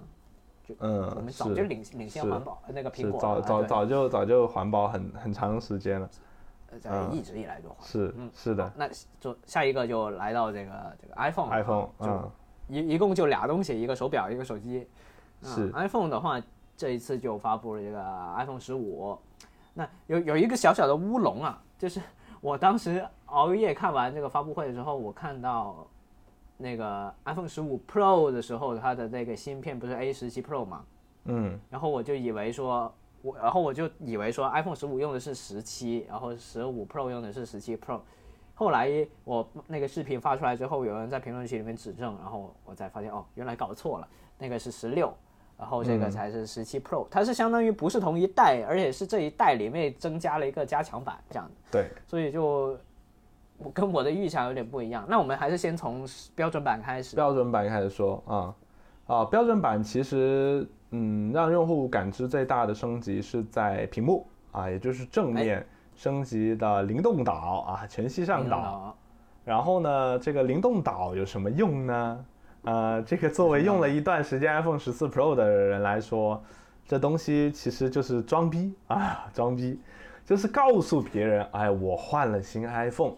[0.79, 6.09] 嗯，我们早就领领先环保，那个苹果早早早就早就环保很很长时间了，
[6.83, 8.69] 呃，一直以来都是是的。
[8.75, 12.31] 那就下一个就来到这个这个 iPhone，iPhone，就
[12.67, 14.87] 一一共就俩东西，一个手表，一个手机。
[15.41, 16.41] 是 iPhone 的话，
[16.75, 19.17] 这一次就发布了这个 iPhone 十五。
[19.73, 22.01] 那有有一个小小的乌龙啊，就是
[22.41, 25.87] 我当时熬夜看完这个发布会的时候，我看到。
[26.59, 30.83] 那个 iPhone 十五 Pro 的时候，它的那个芯片不是 A 十七 Pro 嘛？
[31.25, 37.99] 嗯，然后我就以为说，我然后我就以为说 iPhone 十五用的是十七，然后十五 Pro 用的是十七 Pro。
[38.57, 38.89] 后来
[39.23, 44.07] 我那个视频发出来之后，有人在评论区里面指正，然后我才发现哦，原来搞错了，
[44.39, 45.13] 那个是十六，
[45.57, 52.77] 然后这个才是十七 Pro，它是相当于不是同一代，而且是这一代里面增加了一个加强版这样对，所以就。
[53.59, 57.15] 我跟我的预想有点不一样，那我们还是先从标准版开始。
[57.15, 58.55] 标准版开始说啊，
[59.07, 65.65] 啊，标准版其实，嗯，让用户感知最大的升级是在屏幕啊，也就是正面
[65.97, 67.33] 升级的灵动岛
[67.67, 68.95] 啊，全息上岛。
[69.43, 72.25] 然后呢，这个灵动岛有什么用呢？
[72.63, 76.43] 呃，这个作为用了一段时间 iPhone 十四 Pro 的人来说，
[76.85, 79.79] 这东西其实就是装逼啊， 装逼，
[80.25, 83.13] 就是告诉别人，哎，我换了新 iPhone。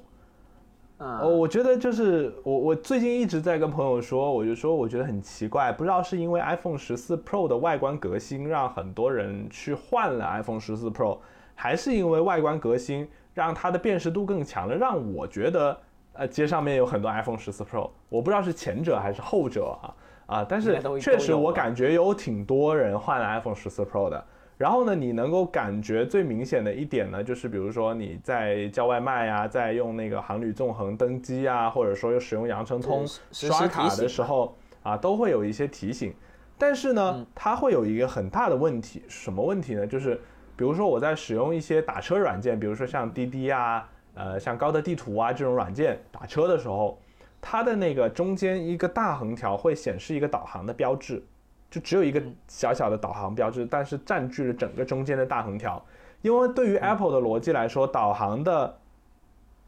[0.99, 11.17] 哦，我觉得就是我，我最近一直在跟朋友说，我就说我觉得很奇怪，不知道是因为 iPhone 十四 Pro 的外观革新让很多人去换了 iPhone 十四 Pro，
[11.61, 15.77] 还是因为外观革新让它的辨识度更强了，让我觉得
[16.13, 19.93] 呃街上面有很多 iPhone 十四 Pro，我不知道是前者还是后者啊
[20.25, 24.23] 啊，但是确实我感觉有挺多人换了 iPhone 十四 Pro 的，
[24.57, 36.13] 然后呢，你能够感觉最明显的一点呢，就是比如说你在叫外卖呀，在用那个航旅纵横登机啊，或者说又使用羊城通刷卡的时候啊，都会有一些提醒。
[36.57, 39.85] 但是呢，它会有一个很大的问题，什么问题呢？
[39.85, 40.19] 就是
[40.59, 46.99] 比如说我在使用一些打车软件，比如说像滴滴啊，呃，像高德地图啊这种软件打车的时候，
[47.39, 51.23] 它的那个中间一个大横条会显示一个导航的标志。
[51.71, 55.81] 就只有一个小小的导航标志，但是占据了整个中间的大横条。
[56.23, 58.77] 因为对于 Apple 的逻辑来说，导航的，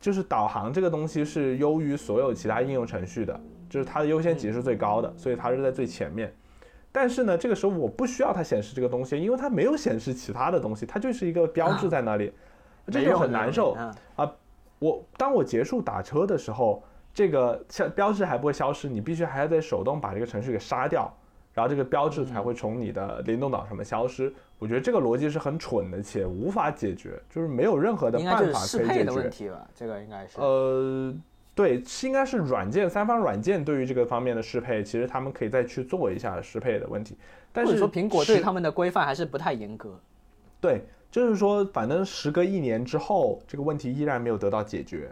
[0.02, 6.34] 就是导航这个东西是优于所有其他应用程序的，就是它的优先级是最高的，所以它是在最前面。
[6.92, 12.34] 但是呢，这个时候我不需要它显示这个东西，因为它没有显示其他的东西，它就是一个标志在那里，
[12.88, 13.74] 这就很难受
[14.16, 14.34] 啊。
[14.80, 21.12] 我当我结束打车的时候，这个消标志还不会消失，你必须还要得手动把这个程序给杀掉。
[21.54, 24.34] 然后这个标志才会从你的灵动岛上面消失。
[24.58, 29.12] 我觉得这个逻辑是很蠢的，且无法解决，就是没有任何的办法可以解决。
[29.12, 30.40] 问题吧，这个应该是。
[30.40, 31.14] 呃，
[31.54, 37.18] 对，应该是软件三方软件对于这个方面的适配，其实他们可以再去做一下适配的问题。
[37.52, 40.00] 但是说苹果对他们的规范还是不太严格。
[40.60, 45.12] 对，就是说，反正时隔一年之后，这个问题依然没有得到解决，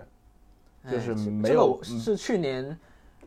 [0.89, 1.79] 就是没有。
[1.83, 2.77] 是去年。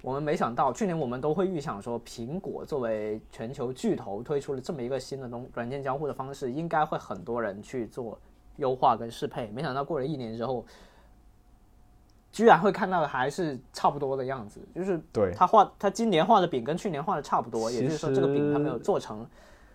[0.00, 8.18] 我们没想到，去年我们都会预想说，苹果作为全球巨头推出了这么一个新的东软件交互的方式，应该会很多人去做
[8.56, 9.48] 优化跟适配。
[9.54, 10.66] 没想到过了一年之后，
[12.32, 19.26] 居然会看到的还是差不多的样子，就是对他画他今年画的饼跟去年画的差不多，也就是说这个饼他没有做成。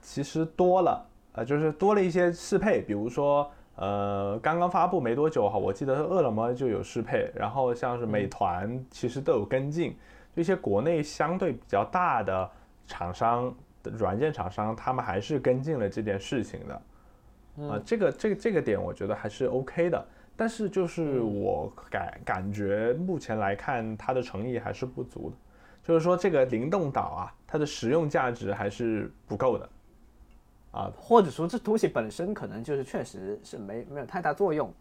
[0.02, 9.96] 其实多了，呃，就是多了一些适配，比如说，呃，刚刚发布没多久哈，我记得饿了么就有适配，然后像是美团其实都有跟进。
[10.34, 12.50] 一些国内相对比较大的
[12.86, 20.06] 厂商的软件厂商，他们还是跟进了这件事情的，啊，这个这个这个点我觉得还是 OK 的。
[20.38, 25.36] 但是就是我感感觉目前来看，它的诚意还是不足的，
[25.84, 29.70] 就是说这个灵动岛啊，它的实用价值还是不够的，
[30.72, 34.72] 啊，或者说这东西本身可能就是确实是没没有太大作用。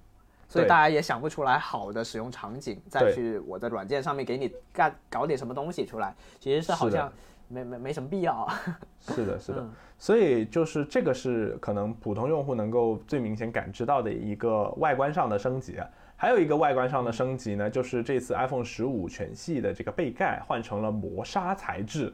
[0.49, 7.13] 所以大家也想不出来好的使用场景，再去我的软件上面给你干搞点什么东西出来，其实是好像
[7.49, 8.49] 没没没什么必要。
[9.01, 9.69] 是的，是的。
[9.99, 15.79] 所以就是这个是可能普通用户能够最明显感知到的一个外观上的升级。
[16.17, 22.13] 还有一个外观上的升级呢，就是这次 iPhone 十五全系的这个背盖换成了磨砂材质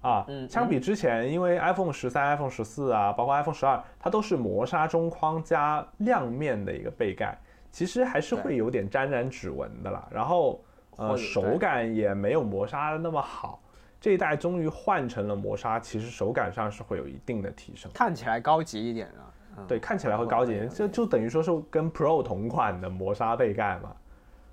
[0.00, 0.24] 啊。
[0.28, 0.48] 嗯。
[0.48, 7.36] 相比之前，因为 iPhone 十三、iPhone 十四啊，包括 iPhone 十二，它都是磨砂中框加亮面的一个背盖。
[7.70, 10.62] 其实还是会有点沾染指纹的啦，然后
[10.96, 13.60] 呃手感也没有磨砂那么好。
[14.04, 19.64] 这一代终于换成了磨砂，其实手感上是会有一定的提升，看起来高级一点了。
[19.66, 23.96] 对，看起来会高级一点，就就等于说是跟 Pro 同款的磨砂背盖嘛，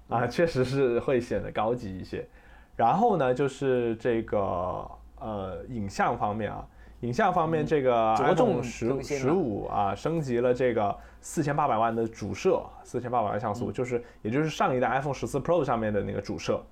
[0.08, 2.26] 啊，确实是会显得高级一些。
[2.78, 6.66] 然后呢，就是这个呃影像方面啊。
[7.02, 16.64] 影像方面，这个 iPhone 十十五啊，升级了这个四千八百万的主摄，四千八百万像素，就是也就是上一代 iPhone 十四 Pro 上面的那个主摄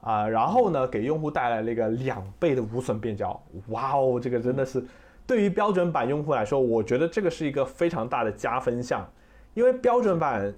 [0.00, 4.84] 啊，然后呢，给用户带来了一个两倍的无损变焦，哇哦，这个真的是
[5.26, 9.08] 对于标准版用户来说，我觉得这个是一个非常大的加分项，
[9.54, 10.52] 因为标准版。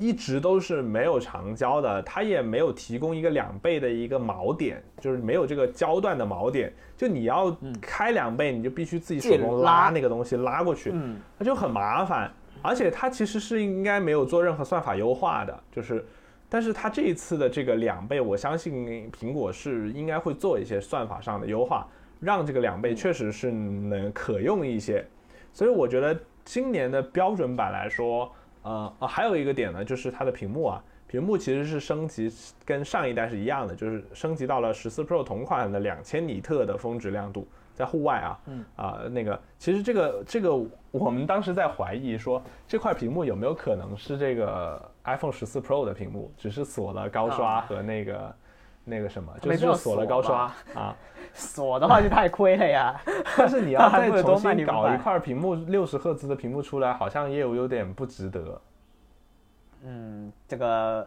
[0.00, 6.72] 一直都是没有长焦的，它也没有提供一个两倍的一个锚点，就是没有这个焦段的锚点。
[6.96, 10.94] 就你要开两倍，你就必须自己手动拉那个东西拉过去，
[11.36, 12.30] 那就很麻烦。
[12.62, 16.06] 而且它其实是应该没有做任何算法优化的，就是，
[16.48, 21.86] 但是它这一次的这个两倍，我相信苹果是应该会做一些算法上的优化，
[22.20, 25.04] 让这个两倍确实是能可用一些。
[25.52, 28.30] 所以我觉得今年的标准版来说。
[28.62, 32.30] 呃啊，还有一个点呢，就是它的屏幕啊，屏幕其实是升级，
[32.66, 40.50] 跟上一代是一样的，就是升级到了十四 Pro 同款的两千尼特的峰值亮度，在户外啊，嗯啊那个，其实这个这个
[40.90, 48.34] 我们当时在怀疑说，这块屏幕有没有可能是这个 iPhone 十四 Pro 的屏幕，只是锁了高刷和那个
[48.84, 50.96] 那个什么，就是锁了高刷啊，
[51.34, 52.98] 锁的话就太亏了呀。
[53.36, 58.60] 但是你要再重新搞一块屏幕六十赫兹的屏幕出来，好像也有有点不值得。
[59.84, 61.06] 嗯，这个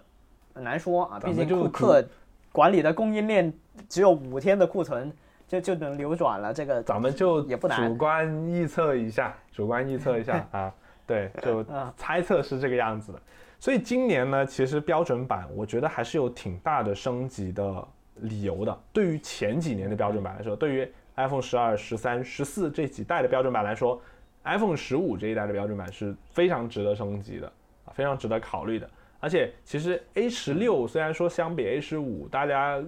[0.53, 2.05] 难说啊，毕竟库克
[2.51, 3.51] 管理的供应链
[3.89, 5.11] 只有五天的库存
[5.51, 7.89] 就就能流转了，这个咱们就也不难。
[7.89, 10.73] 主观预测一下，主观预测一下 啊，
[11.05, 11.65] 对，就
[11.97, 13.21] 猜测是这个样子的。
[13.59, 17.85] 所以今年呢，其实标准版我觉得还是有挺大的升级的
[18.15, 18.79] 理由的。
[18.93, 24.01] 对于前几年的标准版来说，对于 iPhone 十二、十三、十四这几代的标准版来说
[24.45, 27.51] ，iPhone 十五这一代的标准版是非常值得升级的
[27.85, 28.89] 啊，非常值得考虑的。
[29.19, 32.81] 而且其实 A 十六虽然说相比 A 十五，大家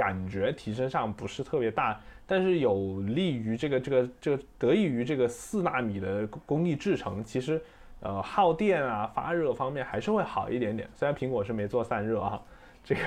[0.00, 7.62] 感觉提升上不是特别大，但是有利于这个这个这个得益于这个四纳米的工艺制成，其实
[8.00, 10.88] 呃耗电啊发热方面还是会好一点点。
[10.94, 12.40] 虽然苹果是没做散热啊，
[12.82, 13.02] 这个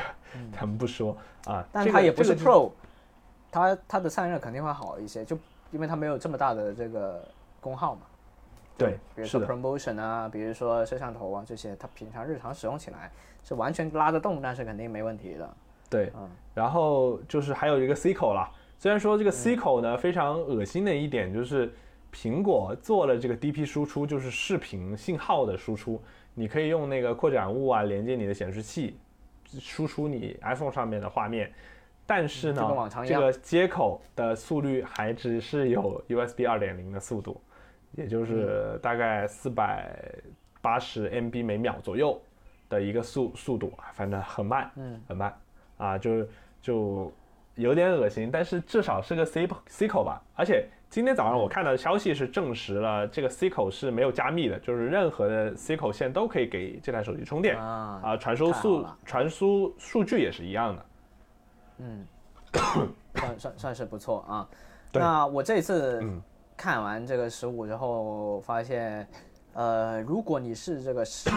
[0.51, 2.69] 咱们不说啊，但它也不是 Pro，
[3.51, 5.35] 它它的散热肯定会好一些，就
[5.71, 7.27] 因为它没有这么大的这个
[7.59, 8.01] 功耗嘛。
[8.77, 13.09] 对，比如说 promotion 啊，比如说摄像头啊这些，它平常日常使用起来
[13.43, 15.49] 是完全拉得动，但是肯定没问题的。
[15.93, 18.49] 对，嗯，然后就是还有一个 C 口了。
[18.77, 21.71] 虽然说这个 C 口呢非常恶心的一点就是，
[22.11, 26.01] 苹果做了这个 DP 输出，就是视频信号的输出，
[26.33, 28.97] 你可以用那个扩展物啊连接你的显示器，
[29.59, 31.53] 输出你 iPhone 上面的画面。
[32.05, 37.39] 但是呢，这个接口的速率还只是有 USB 2.0的速度。
[37.95, 39.95] 也就是大概四百
[40.63, 42.19] 八十 MB 每秒左右
[42.67, 45.31] 的一个速速度啊，反正很慢，嗯，很慢
[45.83, 46.25] 啊，就
[46.61, 47.11] 就
[47.55, 50.21] 有点恶心，但是至少是个 C C 口吧。
[50.33, 60.85] 而且今天早上我看到的消息是证实了这个 C 口是没有加密的，就是任何的 C 口线都可以给这台手机充电啊，啊，传输速传输数据也是一样的，
[61.79, 62.05] 嗯，
[63.15, 64.49] 算算算是不错啊。
[64.93, 66.21] 那我这次嗯。
[66.55, 69.05] 看完这个十五之后，发现，
[69.53, 71.31] 呃，如果你是这个十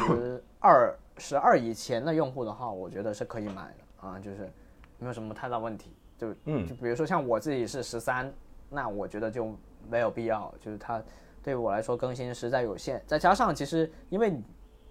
[0.61, 4.51] 二十二以前的用户的话，我觉得是可以买的啊，就是
[4.99, 5.95] 没有什么太大问题。
[6.17, 8.33] 就嗯，就比如说像我自己是十三，
[8.71, 9.55] 那我觉得就
[9.89, 11.03] 没有必要，就是它
[11.43, 13.03] 对我来说更新实在有限。
[13.07, 14.33] 再加上其实因为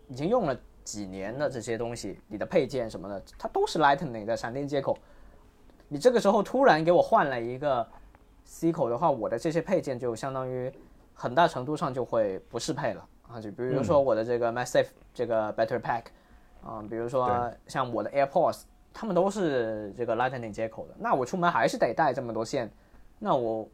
[0.07, 4.97] 已经用了几年的这些东西，你的配件什么的，它都是 Lightning 的闪电接口，
[5.87, 7.87] 你这个时候突然给我换了一个。
[8.47, 10.71] C 口的话，我的这些配件就相当于
[11.15, 16.03] 很大程度上就会不适配了啊，就比如说我的这个 MagSafe 这个 Battery Pack，
[16.63, 18.61] 啊，比如说像我的 AirPods，
[18.97, 22.71] 它们都是这个 Lightning 接口的，那我出门还是得带这么多线，
[23.19, 23.67] 那我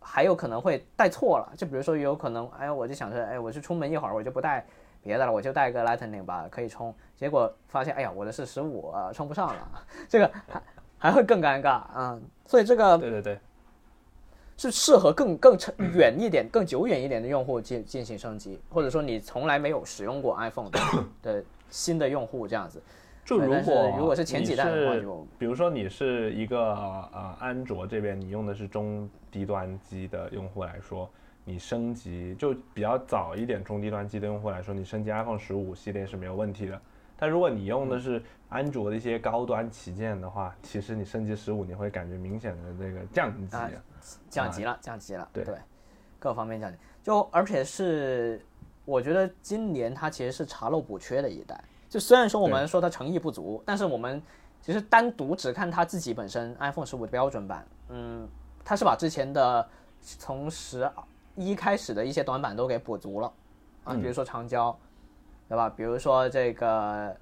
[0.00, 4.64] 还有可能会带错了，就比如说有可能，哎，我就想着，哎，我就出门一会儿，我就不带
[5.02, 9.68] 别的了，我就带个 Lightning 吧，可以充，结果发现，哎呀，我的是十五，充不上了，
[10.08, 10.62] 这个还
[10.98, 13.38] 还会更尴尬啊，所以这个，对对对。
[14.56, 20.70] 是适合更更长远一点、更久远一点的用户进进行升级，或者说你从来没有使用过 iPhone
[21.22, 22.80] 的 新的用户这样子。
[23.24, 31.08] 就如果如果是前几代的话，就比如说你是一个呃安卓这边你用的是中低端机的用户来说，
[31.44, 36.80] 你升级就比较早一点中低端机的用户来说，你升级 iPhone 十五系列是没有问题的。
[37.16, 43.56] 但如果你用的是安卓的一些高端旗舰的话，其实你升级十五你会感觉明显的这个降级。
[44.28, 45.44] 降级了，降级了，对，
[46.18, 48.44] 各方面降级，就而且是，
[48.84, 51.58] 我觉得今年它其实是查漏补缺的一代。
[51.94, 54.20] 就虽然说我们说它诚意不足，但是我们
[54.60, 58.28] 其实单独只看它自己本身 iPhone 十五的标准版，嗯，
[58.64, 59.64] 它是把之前的
[60.00, 60.90] 从十
[61.36, 63.32] 一开始的一些短板都给补足了
[63.84, 64.76] 啊，比如说长焦，
[65.48, 65.70] 对吧？
[65.70, 67.16] 比如说这个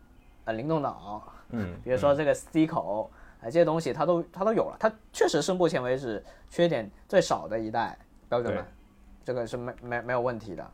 [0.47, 3.11] 呃灵动岛，嗯，比如说这个 C 口。
[3.43, 8.67] 哎，这些东西它都它都有了，它确实是目前为止缺点最少的一代标准版，
[9.23, 10.71] 这个是没没没有问题的，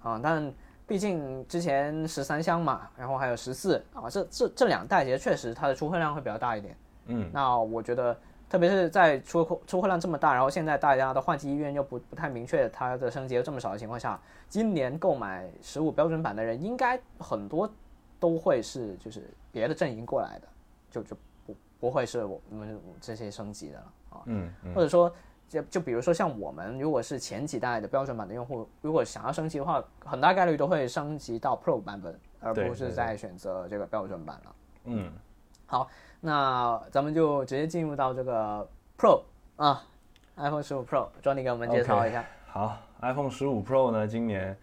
[0.00, 0.54] 啊，但
[0.86, 6.76] 毕竟之前十三香嘛，然后还有十四啊，这这这两代其实确实它的出货量会比较大一点，
[7.06, 8.16] 嗯，那我觉得
[8.48, 17.70] 特别是在出货出货量这么大，然后现在大家的换机意愿又不不太明确，它的升级又这么少的情况下，今年购买十五标准版的人应该很多
[18.20, 20.48] 都会是就是别的阵营过来的，
[20.90, 21.16] 就就。
[21.44, 25.12] 不不会是我们这些升级的了啊，嗯，或者说
[25.52, 34.54] 就就比如说像我们如果是前几代的标准版的用户，如果想要升级的话，很大概率都会升级到 Pro 版本，而不是再选择这个标准版了。
[34.84, 35.12] 嗯，
[35.66, 35.90] 好，
[36.20, 39.22] 那咱们就直接进入到这个 Pro
[39.56, 39.84] 啊
[40.36, 42.24] ，iPhone 十五 Pro，Johnny 给我们介绍一下。
[42.46, 44.56] 好，iPhone 十五 Pro 呢，今年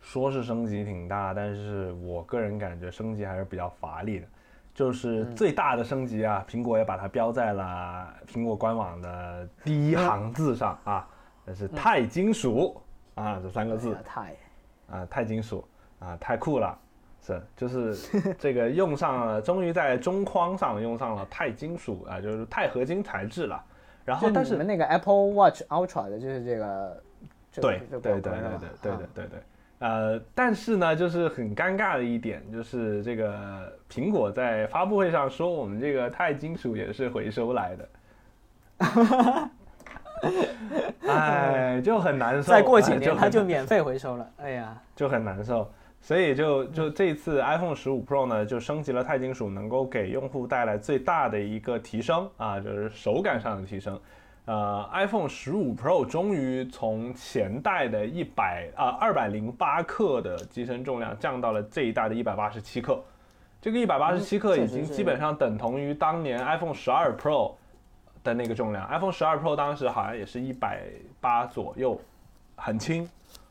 [0.00, 4.26] 说是升级挺大，但是我个人感觉升级还是比较乏力的。
[4.74, 6.44] 就是最大的升级啊！
[6.48, 11.06] 苹果也把它标在了苹果官网的第一行字上啊，
[11.44, 12.80] 那是钛金属
[13.14, 13.94] 啊，这三个字。
[14.04, 14.34] 钛
[14.90, 15.62] 啊，钛金属
[15.98, 16.78] 啊，太酷了！
[17.20, 23.62] 是，就是这个用上了，终于在中框上用上了钛金属啊，就是钛合金材质了。
[24.04, 27.02] 然后，但是你们那个 Apple Watch Ultra 的就是这个，
[27.54, 28.32] 对对对对对
[28.80, 29.42] 对对对对。
[29.82, 37.88] 呃，但是呢，就是很尴尬的一点，就是这个苹果在发布会上说，我们这个钛金属也是回收来的。
[41.08, 41.10] 哎
[41.76, 42.52] 哎，就很难受。
[42.52, 44.30] 再过几哎年它就免费回收了。
[44.36, 45.68] 哎呀，就很难受。
[46.00, 54.00] 所以就就这次 iPhone 十五 Pro 呢，就升级了钛金属，能够给用户带来最大的一个提升啊，就是手感上的提升。
[54.44, 63.00] 呃，iPhone 十五 Pro 终于从前代的一百啊二百零八克的机身重量降到了这一代的一百八十七克。
[63.60, 67.52] 这个一百八十七克已经基本上等同于当年 iPhone 十二 Pro
[68.24, 68.88] 的那个重量。
[68.88, 70.82] iPhone 十二 Pro 当时好像也是一百
[71.20, 72.00] 八左右，
[72.56, 73.08] 很轻。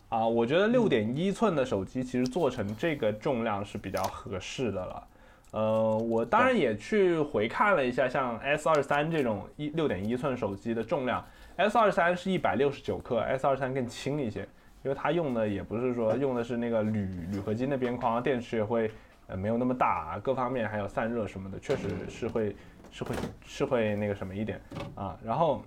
[0.10, 5.08] 啊，我觉得六点一寸的手机其实做成这个重量是比较合适的了。
[5.52, 11.24] 呃，我当然也去回看了一下，像 S 二三这种一六点一寸手机的重量
[11.58, 14.48] ，S 二三是一百六十九克，S 二三更轻一些，
[14.84, 18.90] 因为它用的也不是说用的是那个铝铝合金的边框，电池也会
[19.28, 22.56] 呃没有那么大，啊各方面还有散热什么的，确实是会
[22.90, 24.62] 是会是会那个什么一点
[24.96, 25.20] 啊。
[25.22, 25.62] 然后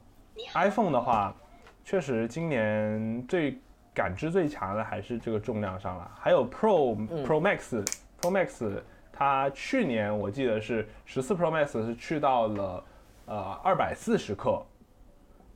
[0.54, 1.36] iPhone 的话，
[1.84, 3.58] 确实今年最
[3.92, 7.84] 感知最强的还是这个重量上了，还有 Pro、Pro Max
[8.18, 8.82] Pro Max，
[9.16, 12.84] 它去年我记得是十四 Pro Max 是去到了
[13.26, 14.60] 呃二百四十克，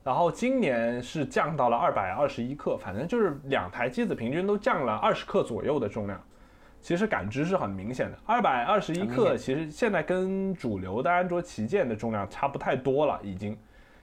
[0.01, 6.17] 然后今年是降到了二百二十一克，反正就是两台机子平均都降了二十克左右的重量。
[6.81, 13.57] 其实感知是很明显的，二百二十一克，其实现在跟主流的安卓旗舰的重量差不太多了，已经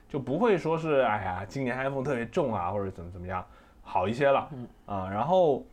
[0.07, 3.43] 就不会说是哎呀，今年 iPhone 特别重啊，或者怎么怎么样，
[3.81, 4.47] 好一些了，
[4.85, 5.65] 啊，然后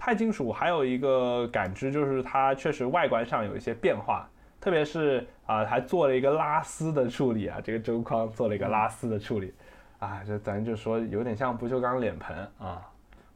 [0.00, 4.26] 钛金属还有一个感知就是它确实外观上有一些变化，
[4.58, 9.52] 特别是啊，还做了一个拉丝的处理啊，这个周框做了一个拉丝的处理，
[9.98, 12.80] 啊，这咱就说有点像不锈钢脸盆啊，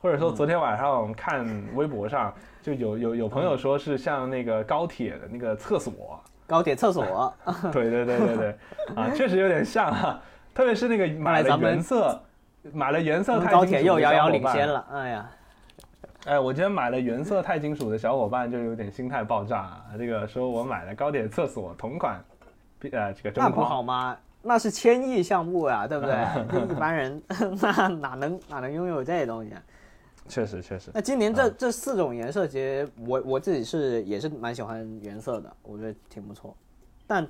[0.01, 7.35] 或者说昨天晚上我们看微博上就有有有朋友说是像那个高铁的那个厕所，高铁厕所，
[7.71, 8.57] 对对对对对，
[8.97, 10.19] 啊，确实有点像啊，
[10.55, 12.23] 特别是那个买了咱们原色，
[12.73, 14.87] 买了原色高铁又遥遥领先了。
[14.91, 15.31] 哎呀，
[16.25, 22.19] 哎，我今天买了原色钛金属的小伙伴就有点心态爆炸啊，这个说我买了高铁厕所同款，
[22.93, 24.17] 呃，这个中那不好吗？
[24.41, 26.15] 那是千亿项目啊，对不对？
[26.51, 27.23] 这一般人
[27.61, 29.63] 那哪能哪能拥有这东西啊？
[30.27, 36.57] 确实确实，那今年这这四种颜色，其实我我自己是也是蛮喜欢原色的，我觉得挺不错。
[37.07, 37.27] 但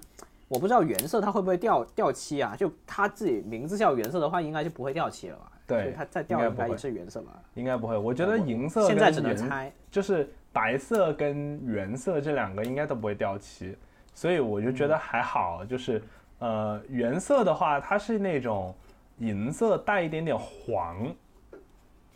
[0.47, 2.55] 我不知道原色它会不会掉掉漆啊？
[2.57, 5.51] 就它自己名字叫原色的话，应该就不会掉漆了吧？
[5.67, 7.43] 对它再掉应该是原色吧？
[7.55, 9.73] 应该不会，我觉得银色现在只能猜。
[9.91, 13.77] 就是白色跟原色这两个应该都不会掉漆，
[14.13, 15.65] 所以我就觉得还好。
[15.65, 16.03] 就是
[16.39, 18.75] 呃，原色的话，它是那种
[19.19, 21.15] 银色带一点点黄，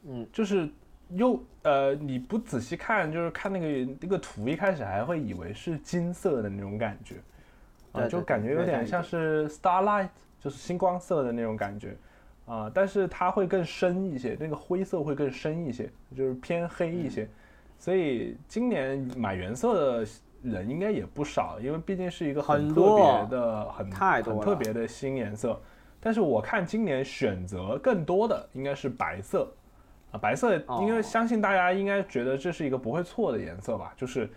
[0.07, 0.69] 嗯，就是
[1.11, 7.15] 又呃，你不仔细看，就是看那个那个图，一开始还会以为是金色的那种感觉，
[7.93, 11.97] 啊、就感觉有点像是 starlight，就是星光色的那种感觉。
[12.49, 17.29] 啊，但是它会更深一些，那个灰色会更深一些，就是偏黑一些，
[17.79, 20.07] 所以今年买原色的
[20.43, 25.61] 人应该也不少，因为毕竟是一个很特别的、很很特别的新颜色。
[26.01, 29.53] 但是我看今年选择更多的应该是白色，
[30.13, 34.31] 啊，白色，因为哦相信大家应该觉得这是一个不会错的颜色吧，就是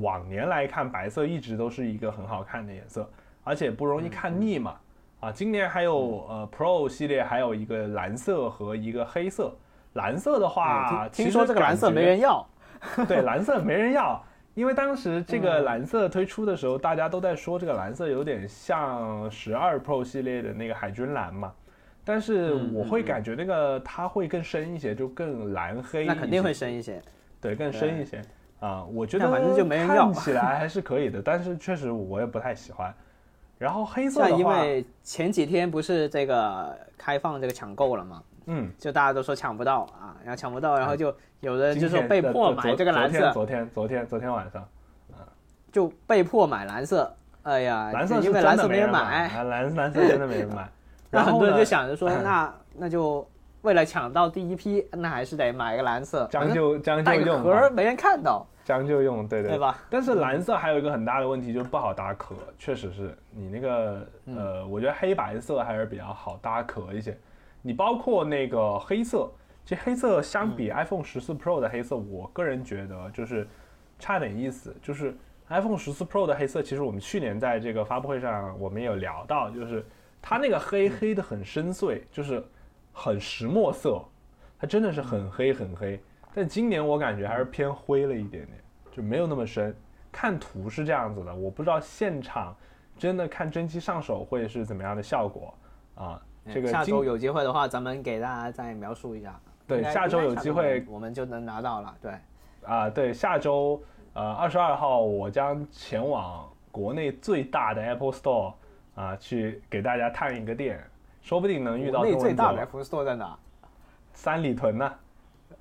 [0.00, 3.06] 往年来看，白色一直都是一个很好看的颜色，
[3.44, 4.78] 而且不容易看腻嘛。
[5.20, 9.54] 啊，今年还有呃 Pro 系列还有一个蓝色和一个黑色。
[9.94, 12.46] 蓝色的话，嗯听听说这个蓝色没人要，
[13.06, 14.22] 对，蓝色没人要，
[14.54, 21.52] 因为当时这个蓝色推出的时候，大家都在说这个蓝色有点像十二 Pro 系列的那个海军蓝嘛。
[22.02, 26.06] 但是嗯我会感觉那个它会更深一些，就更蓝黑。
[26.06, 27.02] 那肯定会深一些。
[27.40, 28.22] 对，更深一些
[28.60, 28.84] 啊。
[28.84, 32.94] 我觉得反正就没人要 看起来还是可以的，但是确实我也不太喜欢。
[33.60, 44.66] 然后黑色的话因话，为前几天不是这个开放这个抢购了吗，嗯，就大家都说抢不到啊，然后抢不到，然后就有人就说被迫买这个蓝色，昨天昨天昨天昨天晚上，
[45.70, 47.14] 就被迫买蓝色。
[47.42, 50.66] 哎呀，蓝色是因为真的蓝色没人买，啊蓝蓝色真的没人买。
[51.10, 53.28] 然后呢很多人就想着说， 那那就
[53.60, 59.76] 为了抢到第一批，那还是得买个蓝色，将就将就用，盒儿没人看到，将就用，对对对吧？
[59.90, 67.18] 但是蓝色还有一个很大的问题，就是不好搭壳，确实是你那个嗯呃，我觉得黑白色还是比较好搭壳一些。
[67.62, 69.28] 你包括那个黑色，
[69.64, 73.44] 其实黑色相嗯比 iPhone 十四 Pro 的黑色，我个人觉得就是
[73.98, 74.72] 差点意思。
[74.80, 75.16] 就是
[75.48, 79.84] iPhone 十四 Pro 的黑色，其实我们去年在这个发布会上我们有聊到，就是
[80.22, 82.40] 它那个黑嗯黑的很深邃，就是
[82.92, 84.00] 很石墨色，
[84.60, 86.00] 它真的是很黑很黑。
[86.34, 88.58] 但今年我感觉还是偏灰了一点点，
[88.92, 89.74] 就没有那么深。
[90.12, 92.54] 看图是这样子的，我不知道现场
[92.96, 95.54] 真的看真机上手会是怎么样的效果
[95.94, 96.20] 啊。
[96.52, 99.38] 这个下周有机会的话，咱们给大家再描述一下。
[99.66, 101.94] 对下周有机会我们就能拿到了。
[102.02, 102.12] 对，
[102.64, 103.80] 啊，对，下周
[104.14, 108.54] 呃二十二号我将前往国内最大的 Apple Store
[108.96, 110.82] 啊，去给大家探一个店，
[111.22, 113.38] 说不定能遇到国内最大的 Apple Store 在哪？
[114.12, 114.92] 三里屯呢。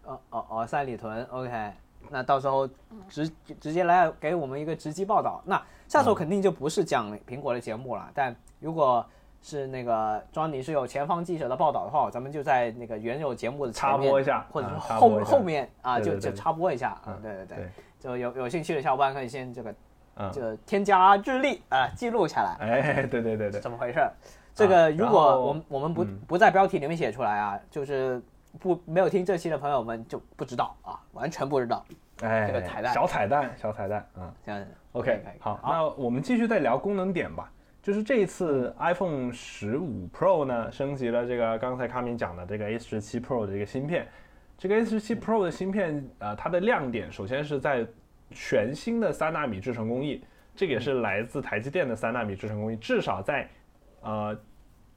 [0.10, 1.24] 哦哦哦，三里屯。
[1.26, 1.72] OK，
[2.10, 2.68] 那到时候
[3.07, 3.30] 直
[3.60, 5.41] 直接来给我们一个直击报道。
[5.45, 9.05] 那下周肯定就不是讲苹果的节目了，但如果
[9.41, 19.74] 是那个庄尼是有前方记者的报道的话，咱们就在那个原有节目的插播一下或者后后面啊，就就插播一下啊嗯，对对对对，就有有兴趣的小伙伴可以先这个
[20.16, 22.57] 嗯，就添加日历啊，记录下来。
[22.60, 24.12] 哎，对对对对，怎么回事儿？
[24.53, 28.22] 这个如果我们我们不嗯不在标题里面写出来啊，就是
[28.57, 31.85] 不没有听这期的朋友们就不知道啊，完全不知道。
[32.21, 34.33] 哎，这个彩蛋小彩蛋，小彩蛋，嗯。
[34.45, 37.51] 这样 OK，好，好那我们继续再聊功能点吧。
[37.81, 44.07] 就是这一次 iPhone 十五 Pro 呢，升级了这个刚才卡明讲的这个 A 十七 Pro 的这个芯片。
[44.57, 47.87] 这个 A 十七 Pro 的芯片，呃，它的亮点首先是在
[48.31, 50.21] 全新的三纳米制程工艺，
[50.53, 53.47] 这个也是来自台积电的三纳米制程工艺，至少在
[54.01, 54.37] 呃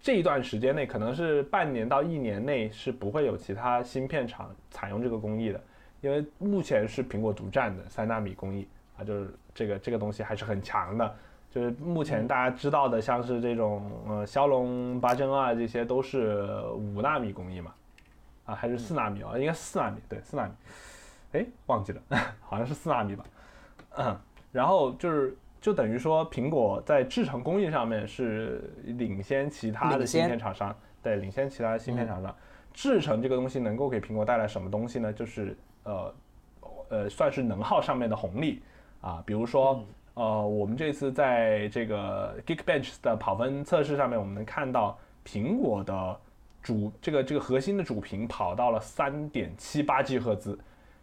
[0.03, 5.61] 这一段时间内，可能是半年到一年内是不会有其他芯片厂采用这个工艺的，
[6.01, 8.67] 因为目前是苹果独占的三纳米工艺
[8.99, 11.15] 啊，就是这个这个东西还是很强的。
[11.53, 17.75] 就是目前大家知道的，像是这种呃骁龙八 Gen 二，这些都是五纳米工艺嘛，
[18.47, 19.39] 啊还是四纳米啊？
[19.39, 20.53] 应该四纳米，对，四纳米。
[21.33, 22.01] 哎，忘记了，
[22.41, 23.25] 好像是四纳米吧。
[23.99, 24.19] 嗯，
[24.51, 32.37] 然后就是就等于说，苹果在制程工艺上面是领先其他的芯片厂商，对，领先其他的芯片厂商。
[32.75, 35.11] 制程这个东西能够给苹果带来什么东西呢？
[35.11, 36.15] 就是呃
[36.91, 38.61] 呃，算是能耗上面的红利
[39.01, 39.83] 啊，比如说。
[40.15, 46.21] 呃，我们这次在这个 Geekbench 的跑分测试上面，我们能看到苹果的
[46.63, 50.59] 主这个这个核心的主频跑到了三点七八 G 赫兹，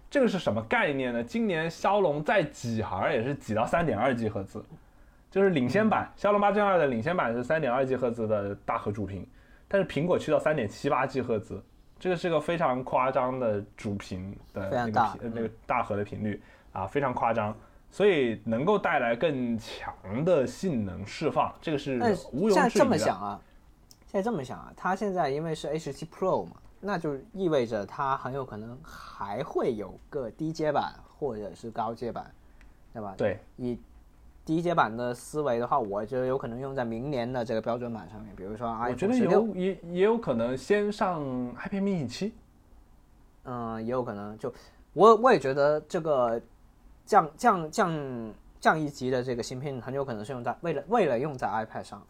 [0.10, 1.24] 这个是什么概念呢？
[1.24, 4.64] 今年骁龙再挤核也是挤到三点二 G 赫兹，
[5.30, 9.28] 就是领先版骁龙八 Gen 二的领先版是三点二 G 赫兹的大核主频，
[9.68, 11.62] 但是苹果去到三点七八 G 赫兹，
[11.99, 16.41] 这个是个非常夸张的主频的那个频那个大核的频率
[16.72, 17.55] 啊，非常夸张。
[17.91, 21.97] 所以能够带来更强的性能释放，这个是
[22.32, 22.53] 毋庸置疑的。
[22.53, 23.41] 现在这么想啊，
[24.05, 26.51] 现在这么想啊，它现在因为是 A 十七 Pro 嘛，
[26.82, 32.32] 那就意味着它很有可能还会有个低阶版或者是高阶版，
[32.93, 33.13] 对吧？
[33.17, 33.77] 对，以
[34.45, 41.21] 低阶版的思维的话，我觉得有可能用在明年的这个标准版上面，比如说我觉得有，也也有可能先上
[41.55, 42.34] iPad mini 七。
[43.45, 44.53] 嗯，也有可能就
[44.93, 46.39] 我我也觉得这个
[47.05, 52.05] 降降降降一级的这个芯片很有可能是用在为了为了用在 iPad 上。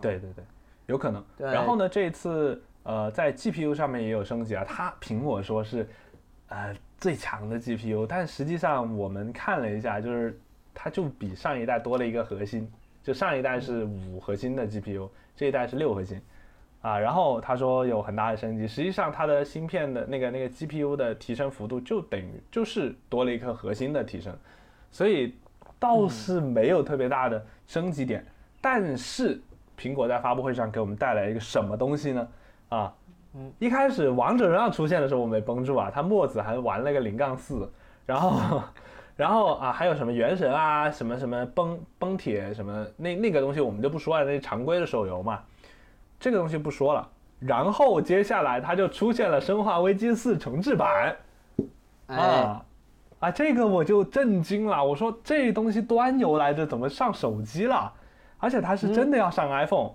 [0.00, 0.44] 对对对，
[0.86, 1.22] 有可能。
[1.36, 5.88] 对然后呢，这一次呃在 GPU 上面也有升级啊，它苹果说是
[6.48, 10.38] 呃最强的 GPU，但实际上我们看了一下，就是
[10.74, 12.70] 它就比上一代多了一个核心，
[13.02, 16.20] 就上一代是五核心的 GPU，这一代是六核心。
[16.82, 24.34] 啊，然后他说有很大的升级，实际上它的芯片的那个那个 GPU 的提升幅度就等于就是多了一颗核心的提升，
[24.90, 25.34] 所以
[25.78, 28.24] 倒是没有特别大的升级点。
[28.62, 29.38] 但是
[29.78, 32.26] 苹果在发布会上给我们带来一个什么东西呢？
[32.70, 32.92] 啊，
[33.34, 37.70] 嗯，一开始王者荣耀出现的时候我没绷住啊，他墨子还玩了个零杠四，
[38.06, 38.62] 然后
[39.14, 45.40] 然后啊还有什么原神啊，什么什么崩崩铁什么那那个东西我们就不说了，那常规的手游嘛。
[46.18, 47.08] 这个东西不说了，
[47.38, 51.16] 然后接下来它就出现了《生化危机四》重置版，
[52.06, 52.64] 哎，啊。
[53.20, 57.92] 啊，这个我就震惊了，我说这东西端游来着，怎么上手机了？
[58.38, 59.90] 而且它是真的要上 iPhone，、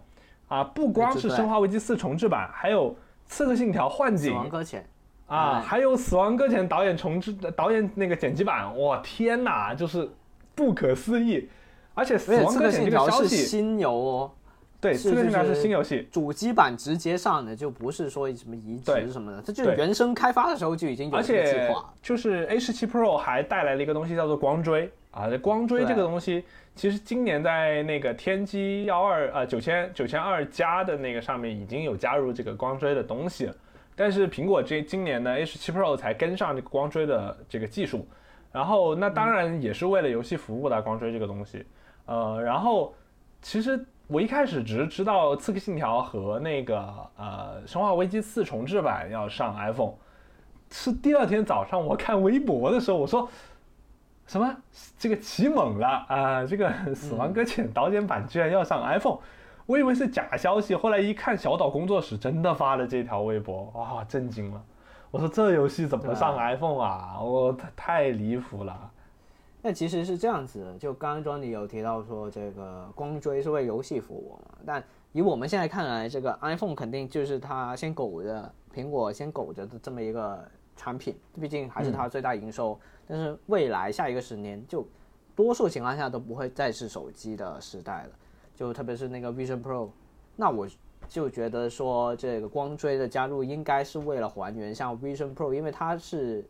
[0.48, 2.92] 啊，不光是《生化危机四》重置版，还有
[3.28, 4.86] 《刺客信条：幻死景亡搁浅。
[5.28, 10.08] 啊，哎还有《死亡搁浅》导演重置导演那个剪辑版，哇天哪，就是
[10.54, 11.50] 不可思议！
[11.96, 14.32] 而且《死亡搁浅》这个消息，新游哦，
[14.80, 21.92] 对，《刺客信条》是是新游戏，主机版直接上的，就不是说什么移植什么的，它就是原生开发的时候就已经有而这个计且划。
[22.04, 33.56] 就是 A 十七 Pro 还带来了一个东西叫做光追啊，这光追这个东西，其实今年在那个天玑幺二呃九千九千二加的那个上面已经有加入这个光追的东西了，
[33.96, 38.06] 但是苹果这今年呢 A 1 7 Pro 才跟上这个光追的这个技术，
[38.52, 41.66] 然后那当然也是为了游戏服务的光追这个东西，
[42.06, 42.94] 呃，然后
[43.42, 46.78] 其实我一开始只是知道《刺客信条》和那个
[47.16, 49.94] 呃《生化危机四》重置版要上 iPhone。
[50.72, 53.30] 是第二天早上我看微博的时候，我说
[54.26, 54.56] 什么
[54.98, 59.20] 这个起猛了啊、这个《死亡搁浅》导演版居然要上 iPhone，
[59.66, 64.64] 我以为是假消息，后来一看，小岛工作室真的发了这条微博，哇，震惊了！
[65.12, 67.20] 我说这游戏怎么上 iPhone 啊？
[67.22, 68.92] 我太太离谱了。
[69.62, 80.44] 那其实是这样子的，就刚刚 Johnny 有提到说这个光追是为游戏服务嘛，但以我们现在看来，这个 iPhone 肯定就是它先苟着，苹果先苟着的这么一个
[80.76, 82.80] 产品，毕竟还是它最大营收。
[83.08, 84.86] 但是未来下一个十年，就
[85.36, 88.10] 多数情况下都不会再是手机的时代了。
[88.56, 89.90] 就特别是那个 Vision Pro，
[90.36, 90.68] 那我
[91.08, 96.46] 就觉得说这个光追的加入应该是为了还原像 Vision Pro，因为它是。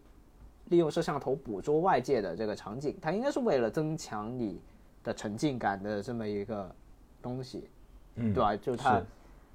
[0.69, 4.59] 利用摄像头捕捉外界的这个场景，它应该是为了增强你
[5.03, 6.76] 的沉浸感的这么一个
[7.21, 7.69] 东西，
[8.15, 8.55] 嗯，对吧？
[8.55, 8.99] 就它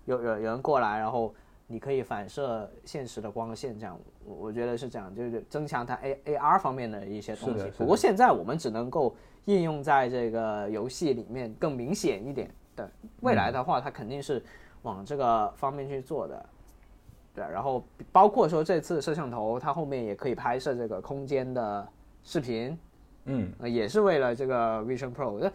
[0.05, 1.35] 有有有人过来，然后
[1.67, 7.65] 你可以反射现实的光线，这样我我觉得是这样，就是增强它 A A R 方面的一些东西。
[7.79, 9.15] 不过现在我们只能够
[9.47, 12.87] 应用在这个游戏里面更明显一点对，
[13.21, 14.43] 未来的话它肯定是
[14.83, 16.47] 往这个方面去做的。
[17.35, 21.89] 对，然后包括说这次摄像头，它后面也可以拍摄这个空间的
[22.25, 22.79] 视频，
[23.27, 25.51] 嗯，也是为了这个 Vision Pro。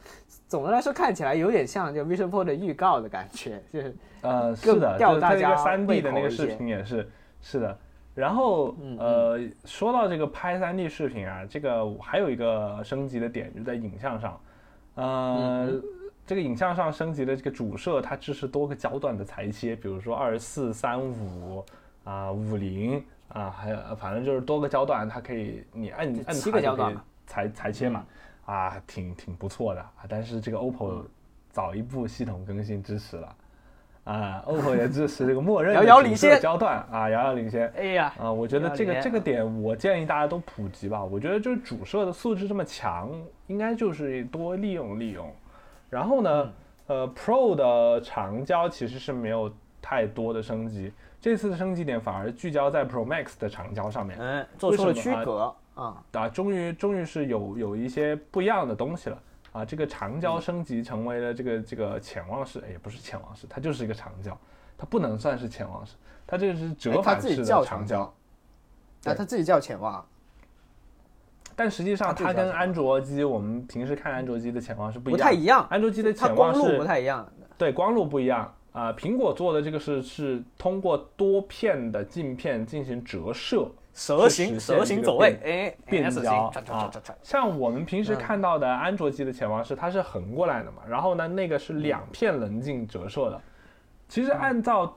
[0.47, 7.09] 总的来说，看起来有点像就 Vision Pro 的预告的感觉，就是呃，是的，吊大家三 D 的那个视频也是
[7.41, 7.77] 是的。
[8.15, 14.41] 然后呃，说到这个拍 3D 视频啊，这个还有一个升级的点就在影像上，
[14.95, 15.69] 呃。
[16.27, 21.63] 这个影像上升级的这个主摄，它支持多个焦段的裁切，比如说二十四、三五
[22.03, 26.97] 啊、五零啊，还有反正就是多个焦段，它可以你按按七个焦段
[27.27, 28.03] 裁裁切嘛，
[28.45, 29.81] 啊，挺挺不错的。
[29.81, 30.05] 啊。
[30.09, 31.03] 但是这个 OPPO
[31.51, 33.35] 早一步系统更新支持了
[34.05, 37.67] 啊，OPPO 也支持这个默认的主摄焦段啊，遥遥领先。
[37.75, 41.03] 哎呀，啊，我觉得这个这个点，我建议大家都普及吧。
[41.03, 43.11] 我觉得就是主摄的素质这么强，
[43.47, 45.27] 应该就是多利用利用。
[45.89, 46.53] 然后呢，
[46.85, 49.51] 呃，Pro 的长焦其实是没有
[49.81, 59.17] 太多的升级，这次的升级点反而聚焦在 Pro Max 的长焦上面，嗯，做出了区隔啊，啊，终于终于是有有一些不一样的东西了
[59.55, 64.37] 啊，这个长焦升级成为了这个这个潜望式，哎，也不是潜望式，它就是一个长焦，
[64.77, 65.93] 它不能算是潜望式，
[66.27, 68.01] 它这个是折返式的长焦，
[69.05, 70.05] 啊，它自己叫潜望。
[71.55, 75.65] 但实际上，它跟安卓机我们平时看安卓机的潜望是不一样，不太一样。
[75.69, 77.25] 安卓机的潜望是不太一样，
[77.57, 78.91] 对，光路不一样啊。
[78.91, 86.91] 苹果做的这个是是通过多片的镜片进行折射，蛇形蛇形走位，哎，变焦啊。
[87.23, 93.41] 像我们平时看到的安卓机的潜望式它是横过来的嘛，然后呢，那个是两片棱镜折射的。
[94.09, 94.95] 其实按照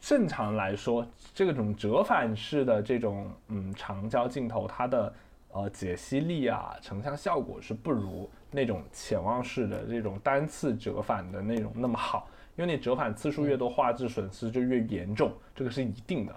[0.00, 5.12] 正常来说，这种折返式的这种嗯长焦镜头，它的
[5.52, 16.34] 呃，解析力啊，成像效果是不如那种潜望式的这种单次折返的那种那么好，因为你折返次数越多，画质损失就越严重，这个是一定的。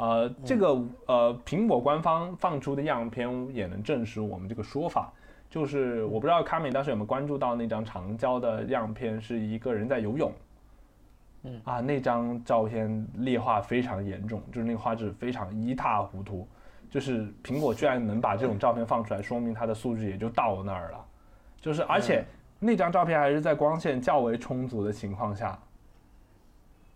[0.00, 5.12] 呃，这个呃，苹果官方放出的样片也能证实我们这个说法，
[5.50, 10.32] 就是我不知道卡米当时有没有关注到那张长焦的样片，是一个人在游泳，
[11.42, 16.48] 嗯啊，那张照片劣化非常严重，就是那个画质非常一塌糊涂。
[16.88, 21.04] 就是苹果居然能把这种照片放出来，说明它的素质也就到那儿了。
[21.60, 22.24] 就是而且
[22.58, 25.56] 那张照片还是在光线较为充足的情况下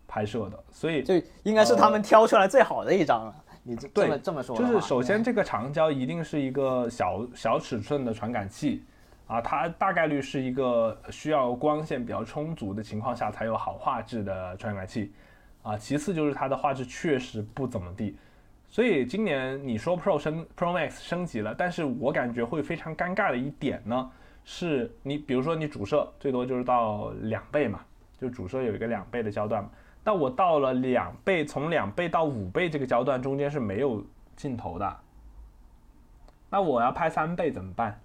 [0.07, 3.35] 拍摄的，所以就应该是他们挑出来最好的一张了。
[3.63, 8.85] 你这么这么说，就是首先这个长焦一定是一个小小尺寸的传感器
[9.27, 15.13] 啊，它大概率是一个需要光线比较充足的情况下才有好画质的传感器
[15.63, 15.79] 啊。
[15.79, 18.15] 其次就是它的画质确实不怎么地。
[18.69, 24.11] 所以今年你说 Pro 升 Pro Max 升级了，但是我感觉会非常尴尬的一点呢，
[24.45, 27.81] 是你比如说你主摄最多就是到两倍嘛，
[28.21, 29.71] 就主摄有一个两倍的焦段嘛，
[30.05, 34.05] 但我到了两倍，从两倍到五倍这个焦段中间是没有
[34.37, 34.97] 镜头的，
[36.51, 37.99] 那我要拍三倍怎么办？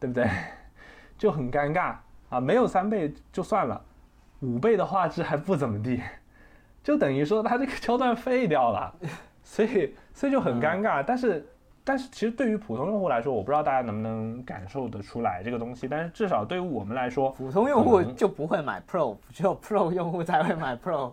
[0.00, 0.26] 对不对？
[1.18, 1.96] 就很尴尬
[2.30, 3.84] 啊，没有三倍就算了，
[4.40, 6.00] 五倍的画质还不怎么地，
[6.82, 8.94] 就等于说它这个焦段废掉了。
[9.44, 11.02] 所以，所以就很尴尬。
[11.04, 11.44] 但是，
[11.82, 15.88] 但是，其实对于普通用户来说，我不知道大家能不能感受得出来这个东西。
[15.88, 21.12] 但是，至少对于我们来说，普通用户就不会买 Pro，只有 Pro 用户才会买 Pro。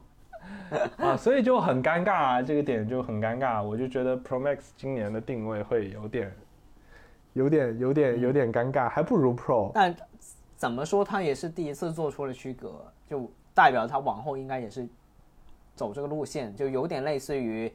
[0.97, 3.61] 啊，所以就很尴尬啊，这个点就很尴尬。
[3.63, 6.31] 我就觉得 Pro Max 今年的定位会有点，
[7.33, 9.71] 有点，有点，有点尴尬，还不如 Pro。
[9.73, 9.95] 但
[10.55, 14.87] 怎么说，它也是第一次做出了区隔，就代表它往后应该也是
[15.75, 17.71] 走这个路线，就有点类似于。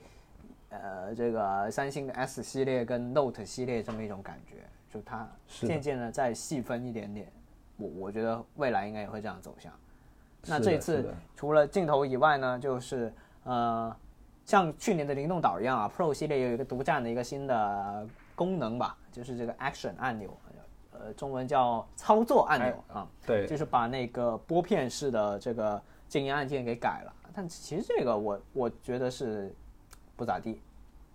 [0.70, 4.57] 呃，这个三星的 S 系列跟 Note 系列这么一种感觉，
[4.91, 7.31] 就它渐渐的再细分一点点，
[7.77, 9.72] 我我觉得未来应该也会这样走向。
[10.47, 13.12] 那这一次除了镜头以外呢，就是
[13.45, 13.95] 呃，
[14.45, 20.36] 像去年的灵动岛一样啊，Pro 系列有一个独占的一个新的功能吧，就是这个 Action 按钮，
[20.92, 27.12] 呃，中文叫操作按钮啊，对，就是把那个拨片式的这个静音按键给改了。
[27.34, 29.53] 但其实这个我我觉得是
[30.14, 30.61] 不咋地，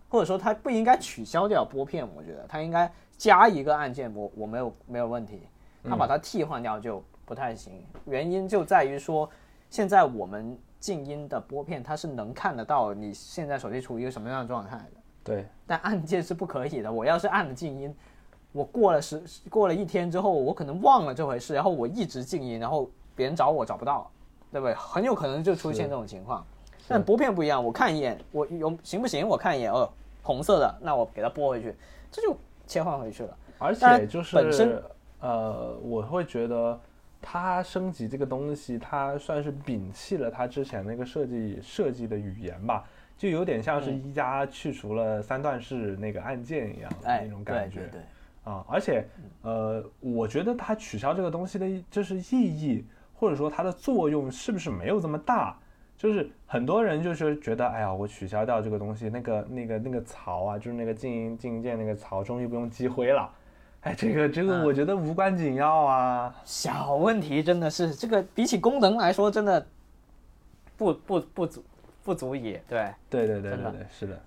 [0.09, 5.43] 或者说它不应该取消掉拨片，我觉得它应该加一个按键，我我没有没有问题，
[5.86, 7.86] 它把它替换掉就不太行。
[8.05, 9.30] 原因就在于说，
[9.69, 15.01] 现在我们静音的拨片它是能看得到你现在手机处于一个什么样的状态的。
[15.23, 16.91] 对，但按键是不可以的。
[16.91, 17.95] 我要是按了静音，
[18.51, 24.09] 我过了十过了一天之后，我可能忘了这回事，然后我一直静音，然后别人找我找不到，
[24.51, 24.73] 对不对？
[24.73, 26.43] 很有可能就出现这种情况。
[26.88, 29.27] 但拨片不一样，我看一眼，我有行不行？
[29.27, 29.88] 我看一眼，哦，
[30.23, 31.75] 红色的，那我给它拨回去，
[32.11, 33.38] 这就切换回去了。
[33.59, 34.82] 而且就是本身
[35.19, 36.80] 呃，我会觉得
[37.22, 42.84] 它升级这个东西，它算是摒弃了它之前那个设计设计的语言吧，
[43.17, 47.82] 就有点像是嗯一加去除了三段式那个按键一样的哎，那种感觉。
[47.82, 49.05] 对对对，啊，而且
[49.41, 55.57] 呃，我觉得它取消这个东西的就是意义，或者说它的作用是不是没有这么大？
[55.97, 63.30] 就是很多人就是觉得，哎呀，我取消掉这个东西，那个那个那个槽啊，就是那个静音静音键那个槽，终于不用积灰了。
[63.82, 66.36] 哎，这个这个，我觉得无关紧要啊。
[66.43, 69.65] 小问题真的是这个比起功能来说，真的
[70.75, 71.63] 不不不足
[72.03, 72.93] 不足以对。
[73.09, 74.21] 对对对对对，是的，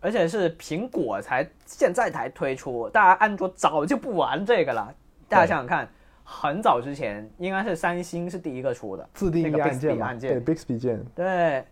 [0.00, 4.94] 而且是苹果才现在才推出，大家安卓早就不玩这个了。
[5.28, 5.88] 大家想想看，
[6.22, 9.60] 很早之前应该是三星是第一个出的自定义
[10.00, 11.64] 按键对 Bixby 键，对，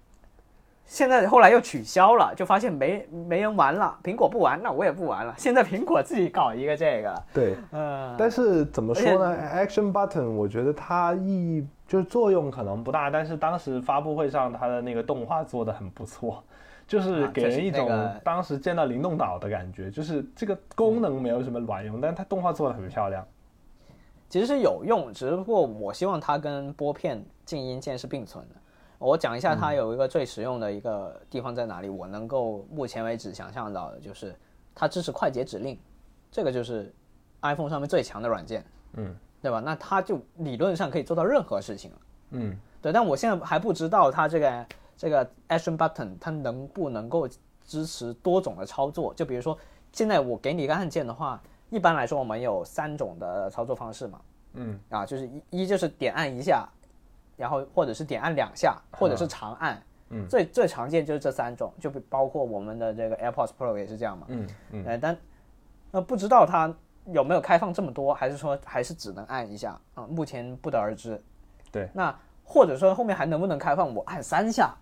[0.87, 5.35] 现在后来又取消了，就发现没没人玩了，苹果不玩，那我也不玩了。
[5.37, 7.57] 现在苹果自己搞一个这个，对。
[7.73, 16.43] 嗯、但是怎么说呢？Action Button，我觉得它意义就是作用可能不大，但是当时发布会上它的那个动画做的很不错，
[16.87, 17.91] 就是给人一种
[18.23, 23.27] 当时见到灵动岛的感觉，就是这个功能没有什么卵用，但是它动画做的很漂亮。
[24.29, 28.55] 其实是有用，只不过我希望它跟拨片静音键是并存的。
[28.99, 34.35] 我讲一下它有一个最实用的一个地方在哪里，我能够目前为止想象到的就是
[34.75, 35.79] 它支持快捷指令，
[36.31, 36.93] 这个就是
[37.43, 39.61] iPhone 上面最强的软件，嗯对吧？
[39.61, 41.97] 那它就理论上可以做到任何事情了。
[42.31, 44.67] 嗯，对，但我现在还不知道它这个
[44.97, 47.29] 这个 Action Button 它能不能够
[47.65, 49.15] 支持多种的操作。
[49.15, 49.57] 就比如说，
[49.93, 51.41] 现在我给你一个按键的话，
[51.71, 54.21] 一般来说我们有三种的操作方式嘛，
[54.55, 56.69] 嗯啊，就是一一就是点按一下，
[57.37, 65.19] 然后或者是点按两下，或者是长按，嗯最最常见就是这三种，就比包括我们的这个 AirPods Pro 也是这样嘛，嗯嗯，呃，但
[65.93, 66.75] 呃不知道它
[67.07, 70.07] 有没有开放这么多，还是说还是只能按一下啊？
[70.09, 71.23] 目前不得而知。
[71.71, 74.75] 对，那或者说后面还能不能开放我按三下？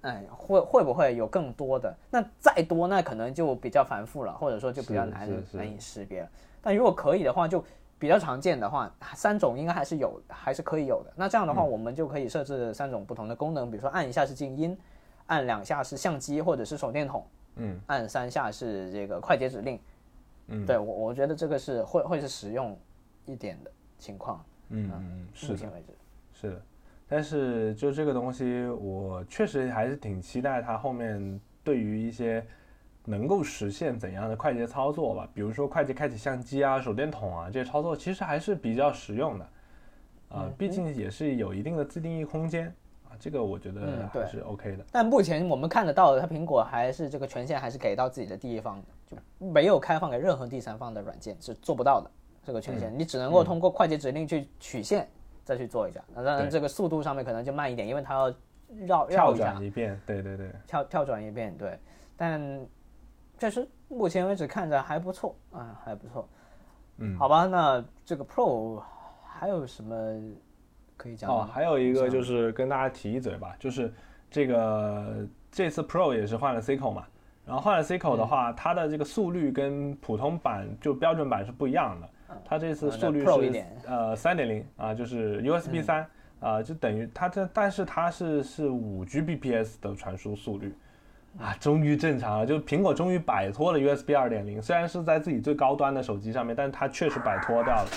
[0.00, 1.94] 哎，会会不会有更多的？
[2.10, 6.28] 那再多那可能就比较繁复了，或者说就比较难难以识别了。
[6.60, 7.64] 但如果可以的话，就
[8.02, 11.12] 比较常见的话，三种应该还是有，还是可以有的。
[11.14, 14.76] 那这样的嗯话，我们就可以设置三种不同的功能，比如说按一下是静音，
[15.26, 17.24] 按两下是相机或者是手电筒，
[17.54, 19.78] 嗯，按三下是这个快捷指令。
[20.48, 22.76] 嗯对我我觉得这个是会会是实用
[23.24, 24.88] 一点的情况，嗯
[25.48, 25.70] 目前。
[25.72, 25.94] 为止。
[26.32, 26.62] 是的，
[27.06, 32.44] 但是就这个东西，我确实还是挺期待它后面对于一些
[33.04, 39.48] 能够实现怎样的快捷操作吧，比如说快捷开启相机啊、手电筒啊这些操作，其实还是比较实用的，
[40.28, 42.68] 啊、毕竟也是有一定的自定义空间
[43.08, 44.84] 啊，这个我觉得还是 OK 的。
[44.92, 52.10] 但目前我们看得到的，它苹果还是这个权限还是给到自己的第一方的，就没有开放给任何第三方的软件是做不到的
[52.44, 55.08] 这个权限，你只能够通过快捷指令去取现
[55.44, 56.00] 再去做一下。
[56.14, 58.30] 那当然这个速度上面可能就慢一点，因为它要
[58.86, 61.76] 绕跳绕一下转，一遍，对对对，跳跳转一遍，对。
[62.16, 62.40] 但
[63.42, 66.28] 确实目前为止看着还不错啊，还不错。
[66.98, 68.80] 嗯，好吧，那这个 Pro
[69.26, 69.96] 还有什么
[70.96, 73.92] 可以讲的哦？，还有一个就是跟大家提一嘴吧，就是
[74.30, 77.04] 这个这次 Pro 也是换了 C 口嘛，
[77.44, 82.08] 然后换了 C 口的嗯话，它的这个速率跟普通版就标准版是不一样的，
[82.44, 86.06] 它这次嗯速率是点呃三点零啊，就是 USB 三
[86.38, 90.72] 啊，就等于它这，但是它是是五 Gbps 的传输速率。
[91.38, 92.46] 啊，终于正常了！
[92.46, 97.88] 就是苹果终于摆脱了 USB 二点零，虽然是在自己最高端的手机上面，但是它确实摆脱掉了。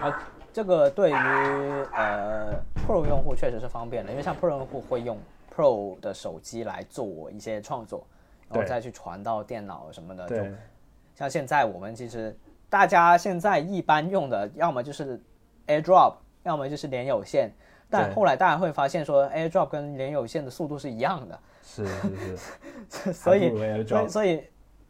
[0.00, 0.18] 啊，
[0.52, 1.14] 这个对于
[1.94, 2.54] 呃
[2.86, 5.18] Pro 用户确实是方便的，因为像 Pro 用户会用
[5.54, 8.06] Pro 的手机来做一些创作，
[8.48, 10.26] 然后再去传到电脑什么的。
[10.26, 10.54] 就对，
[11.14, 12.34] 像现在我们其实
[12.70, 15.20] 大家现在一般用的，要么就是
[15.66, 16.14] AirDrop
[16.44, 17.52] 要么就是连有线。
[17.88, 22.36] 但后来大家会发现说，AirDrop 跟连有线的速度是一样的，是是
[22.88, 24.44] 是， 所以所以所以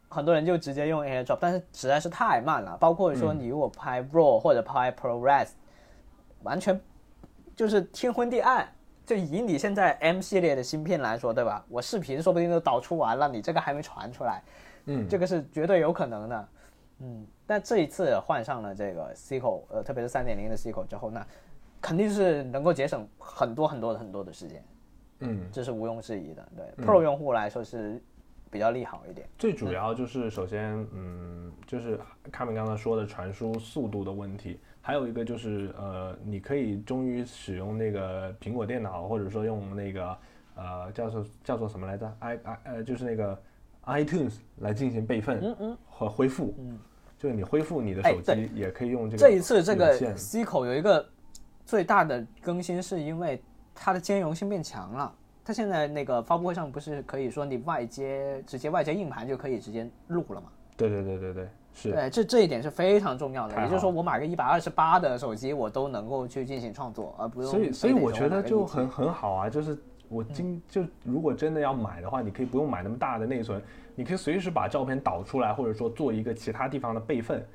[0.09, 2.77] 很多人就直接用 AirDrop，但是实在是太慢了。
[2.79, 5.49] 包括说你如果拍 RAW 或者拍 ProRes，
[6.43, 6.79] 完全
[7.55, 8.67] 就是天昏地暗。
[9.05, 11.63] 就以你现在 M 系列的芯片来说，对吧？
[11.69, 14.43] 我视频说不定都导出完了，你这个还没传出来，
[14.87, 16.47] 嗯，这个是绝对有可能的。
[16.99, 21.25] 嗯，但这一次换上了这个 C 口，呃，特别是三点零的 C 口之后，那
[21.81, 24.63] 肯定是能够节省很多很多很多的时间，
[25.19, 26.47] 嗯，这是毋庸置疑的。
[26.55, 28.01] 对、Pro 用户来说是
[28.49, 29.27] 比较利好一点。
[29.37, 31.99] 最主要就是首先，嗯，就是
[32.31, 40.17] 卡米刚才说的传输速度的问题，还有一个就是呃，你可以终于使用那个苹果电脑，或者说用那个
[40.55, 43.39] 呃叫做叫做什么来着？i i 呃就是那个
[43.85, 46.79] iTunes 来进行备份嗯嗯，和恢复，嗯，
[47.17, 49.17] 就是你恢复你的手机也可以用这个。
[49.17, 51.07] 这一次这个 C 口有一个
[51.67, 53.43] 最大的更新，是因为
[53.75, 55.13] 它的兼容性变强了。
[55.43, 60.47] 它现在那个发布会上不是可以说你外接直接外接硬盘就可以直接录了吗？
[60.77, 63.61] 对对对对对，是，对，这这一点是非常重要的。
[63.61, 73.61] 也就是说，我买个一百二十八的手机，我都能够去进行创作，而不用所以所以我觉得说买个 1T 就很很好啊，就是我今就如果真的要买的话，你可以不用买那么大的内存，
[73.95, 77.45] 你可以随时把照片导出来，或者说做一个其他地方的备份，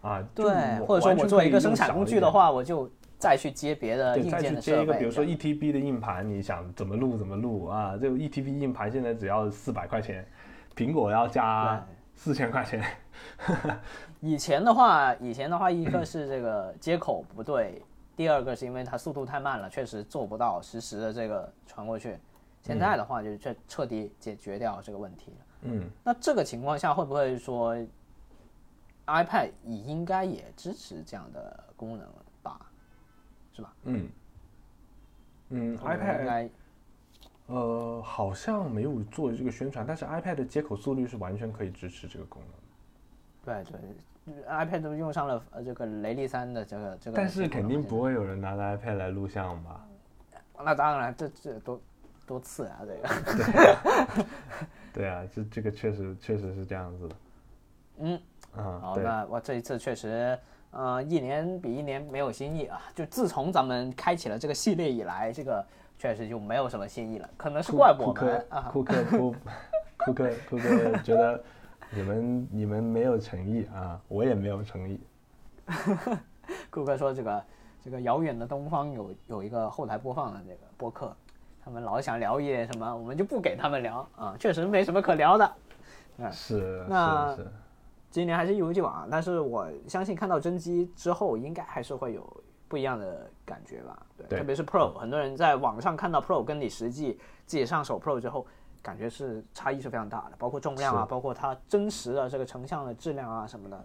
[0.00, 2.88] 啊，对，或者说我做一个生产工具的话，我就
[3.18, 4.76] 再去接别的，硬再去件的设备。
[4.78, 7.98] 接一个，比如说 ETB 的硬盘，你想怎么录怎么录啊？
[8.00, 10.26] 这个1 TB 硬盘现在只要四百块钱，
[10.76, 12.84] 苹果要加四千块钱，
[14.20, 17.82] 以前的话，以前的话，一个 是这个接口不对，
[18.16, 22.16] 第二个是因为它速度太慢了，确实做不到实时的这个传过去。
[22.62, 25.46] 现在的话，就彻彻底解决掉这个问题了。
[25.62, 27.76] 嗯，那这个情况下，会不会说
[29.06, 32.22] iPad 也应该也支持这样的功能吧？
[33.58, 33.72] 是吧？
[33.84, 34.08] 嗯，
[35.48, 36.50] 嗯，iPad 该
[37.46, 43.64] 呃好像没有做这个宣传，但是 iPad 的接口速率是完全可以支持这个功能。
[43.64, 48.00] 对对，iPad 都用上了呃这个雷利三的这个这个，但是肯定不。
[48.00, 49.84] 会有人拿着 iPad 来录像吧？
[50.64, 51.80] 那当然，这这多
[52.26, 54.26] 多次啊，这个。
[54.94, 57.16] 对啊，这这个确实确实是这样子的。
[57.98, 58.20] 嗯，
[58.54, 60.38] 啊，好，对，那我这一次确实，
[60.70, 62.80] 呃，一年比一年没有新意啊。
[62.94, 65.64] 就自从咱们开启了这个系列以来，这个
[65.98, 67.28] 确实就没有什么新意了。
[67.36, 68.68] 可能是怪我们啊。
[68.72, 69.34] 库克库
[69.96, 71.42] 库克库克觉得
[71.90, 75.00] 你们你们没有诚意啊，我也没有诚意。
[76.70, 77.44] 库克说这个
[77.84, 81.14] 这个遥远的东方有有一个后台播放的这个播客，
[81.64, 85.52] 他们老想聊一点什么，我们就不给他们聊啊，确实没什么可聊的。
[86.32, 87.48] 是那是是，
[88.10, 94.00] 今年还是一如既往啊，但是我相信看到真机之后，应该还是会有不一样的感觉吧。
[94.16, 98.46] 对，对特别是 Pro，很多人在网上看到 Pro，跟你实际自己上手 Pro 之后，
[98.82, 103.84] 感觉是差异是非常大的，包括重量啊，包括它真实的这个成像的质量啊什么的，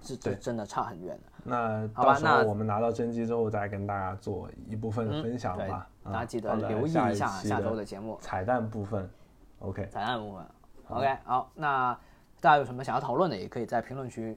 [0.00, 1.32] 是真真的差很远的。
[1.44, 5.88] 那好吧到时候那我们拿到真机之后，再跟大家做一部分嗯分享对吧。
[6.04, 9.08] 大家记得留意一下下周的节目彩蛋部分。
[9.58, 10.44] OK，彩蛋部分。
[10.88, 11.96] OK，好，那
[12.42, 14.36] 大家有什么想要讨论的，也可以在评论区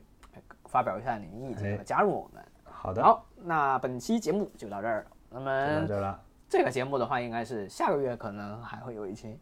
[0.65, 2.45] 发表一下你的意见加入我们。
[2.63, 5.07] 好的，好，那本期节目就到这儿。
[5.31, 6.23] 那就么到这了。
[6.47, 9.39] 这个节目的话，应该是下个月可能还会有一期，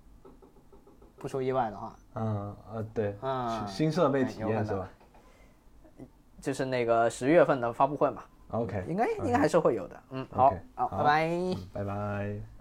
[1.18, 4.88] 不出意外的话，嗯呃，对，嗯新设备体验是吧
[6.40, 10.04] 就是那个十月份的发布会嘛，？OK，应该应该还是会有的。
[10.12, 11.28] 嗯，好好，拜拜。
[11.28, 12.53] 嗯拜拜。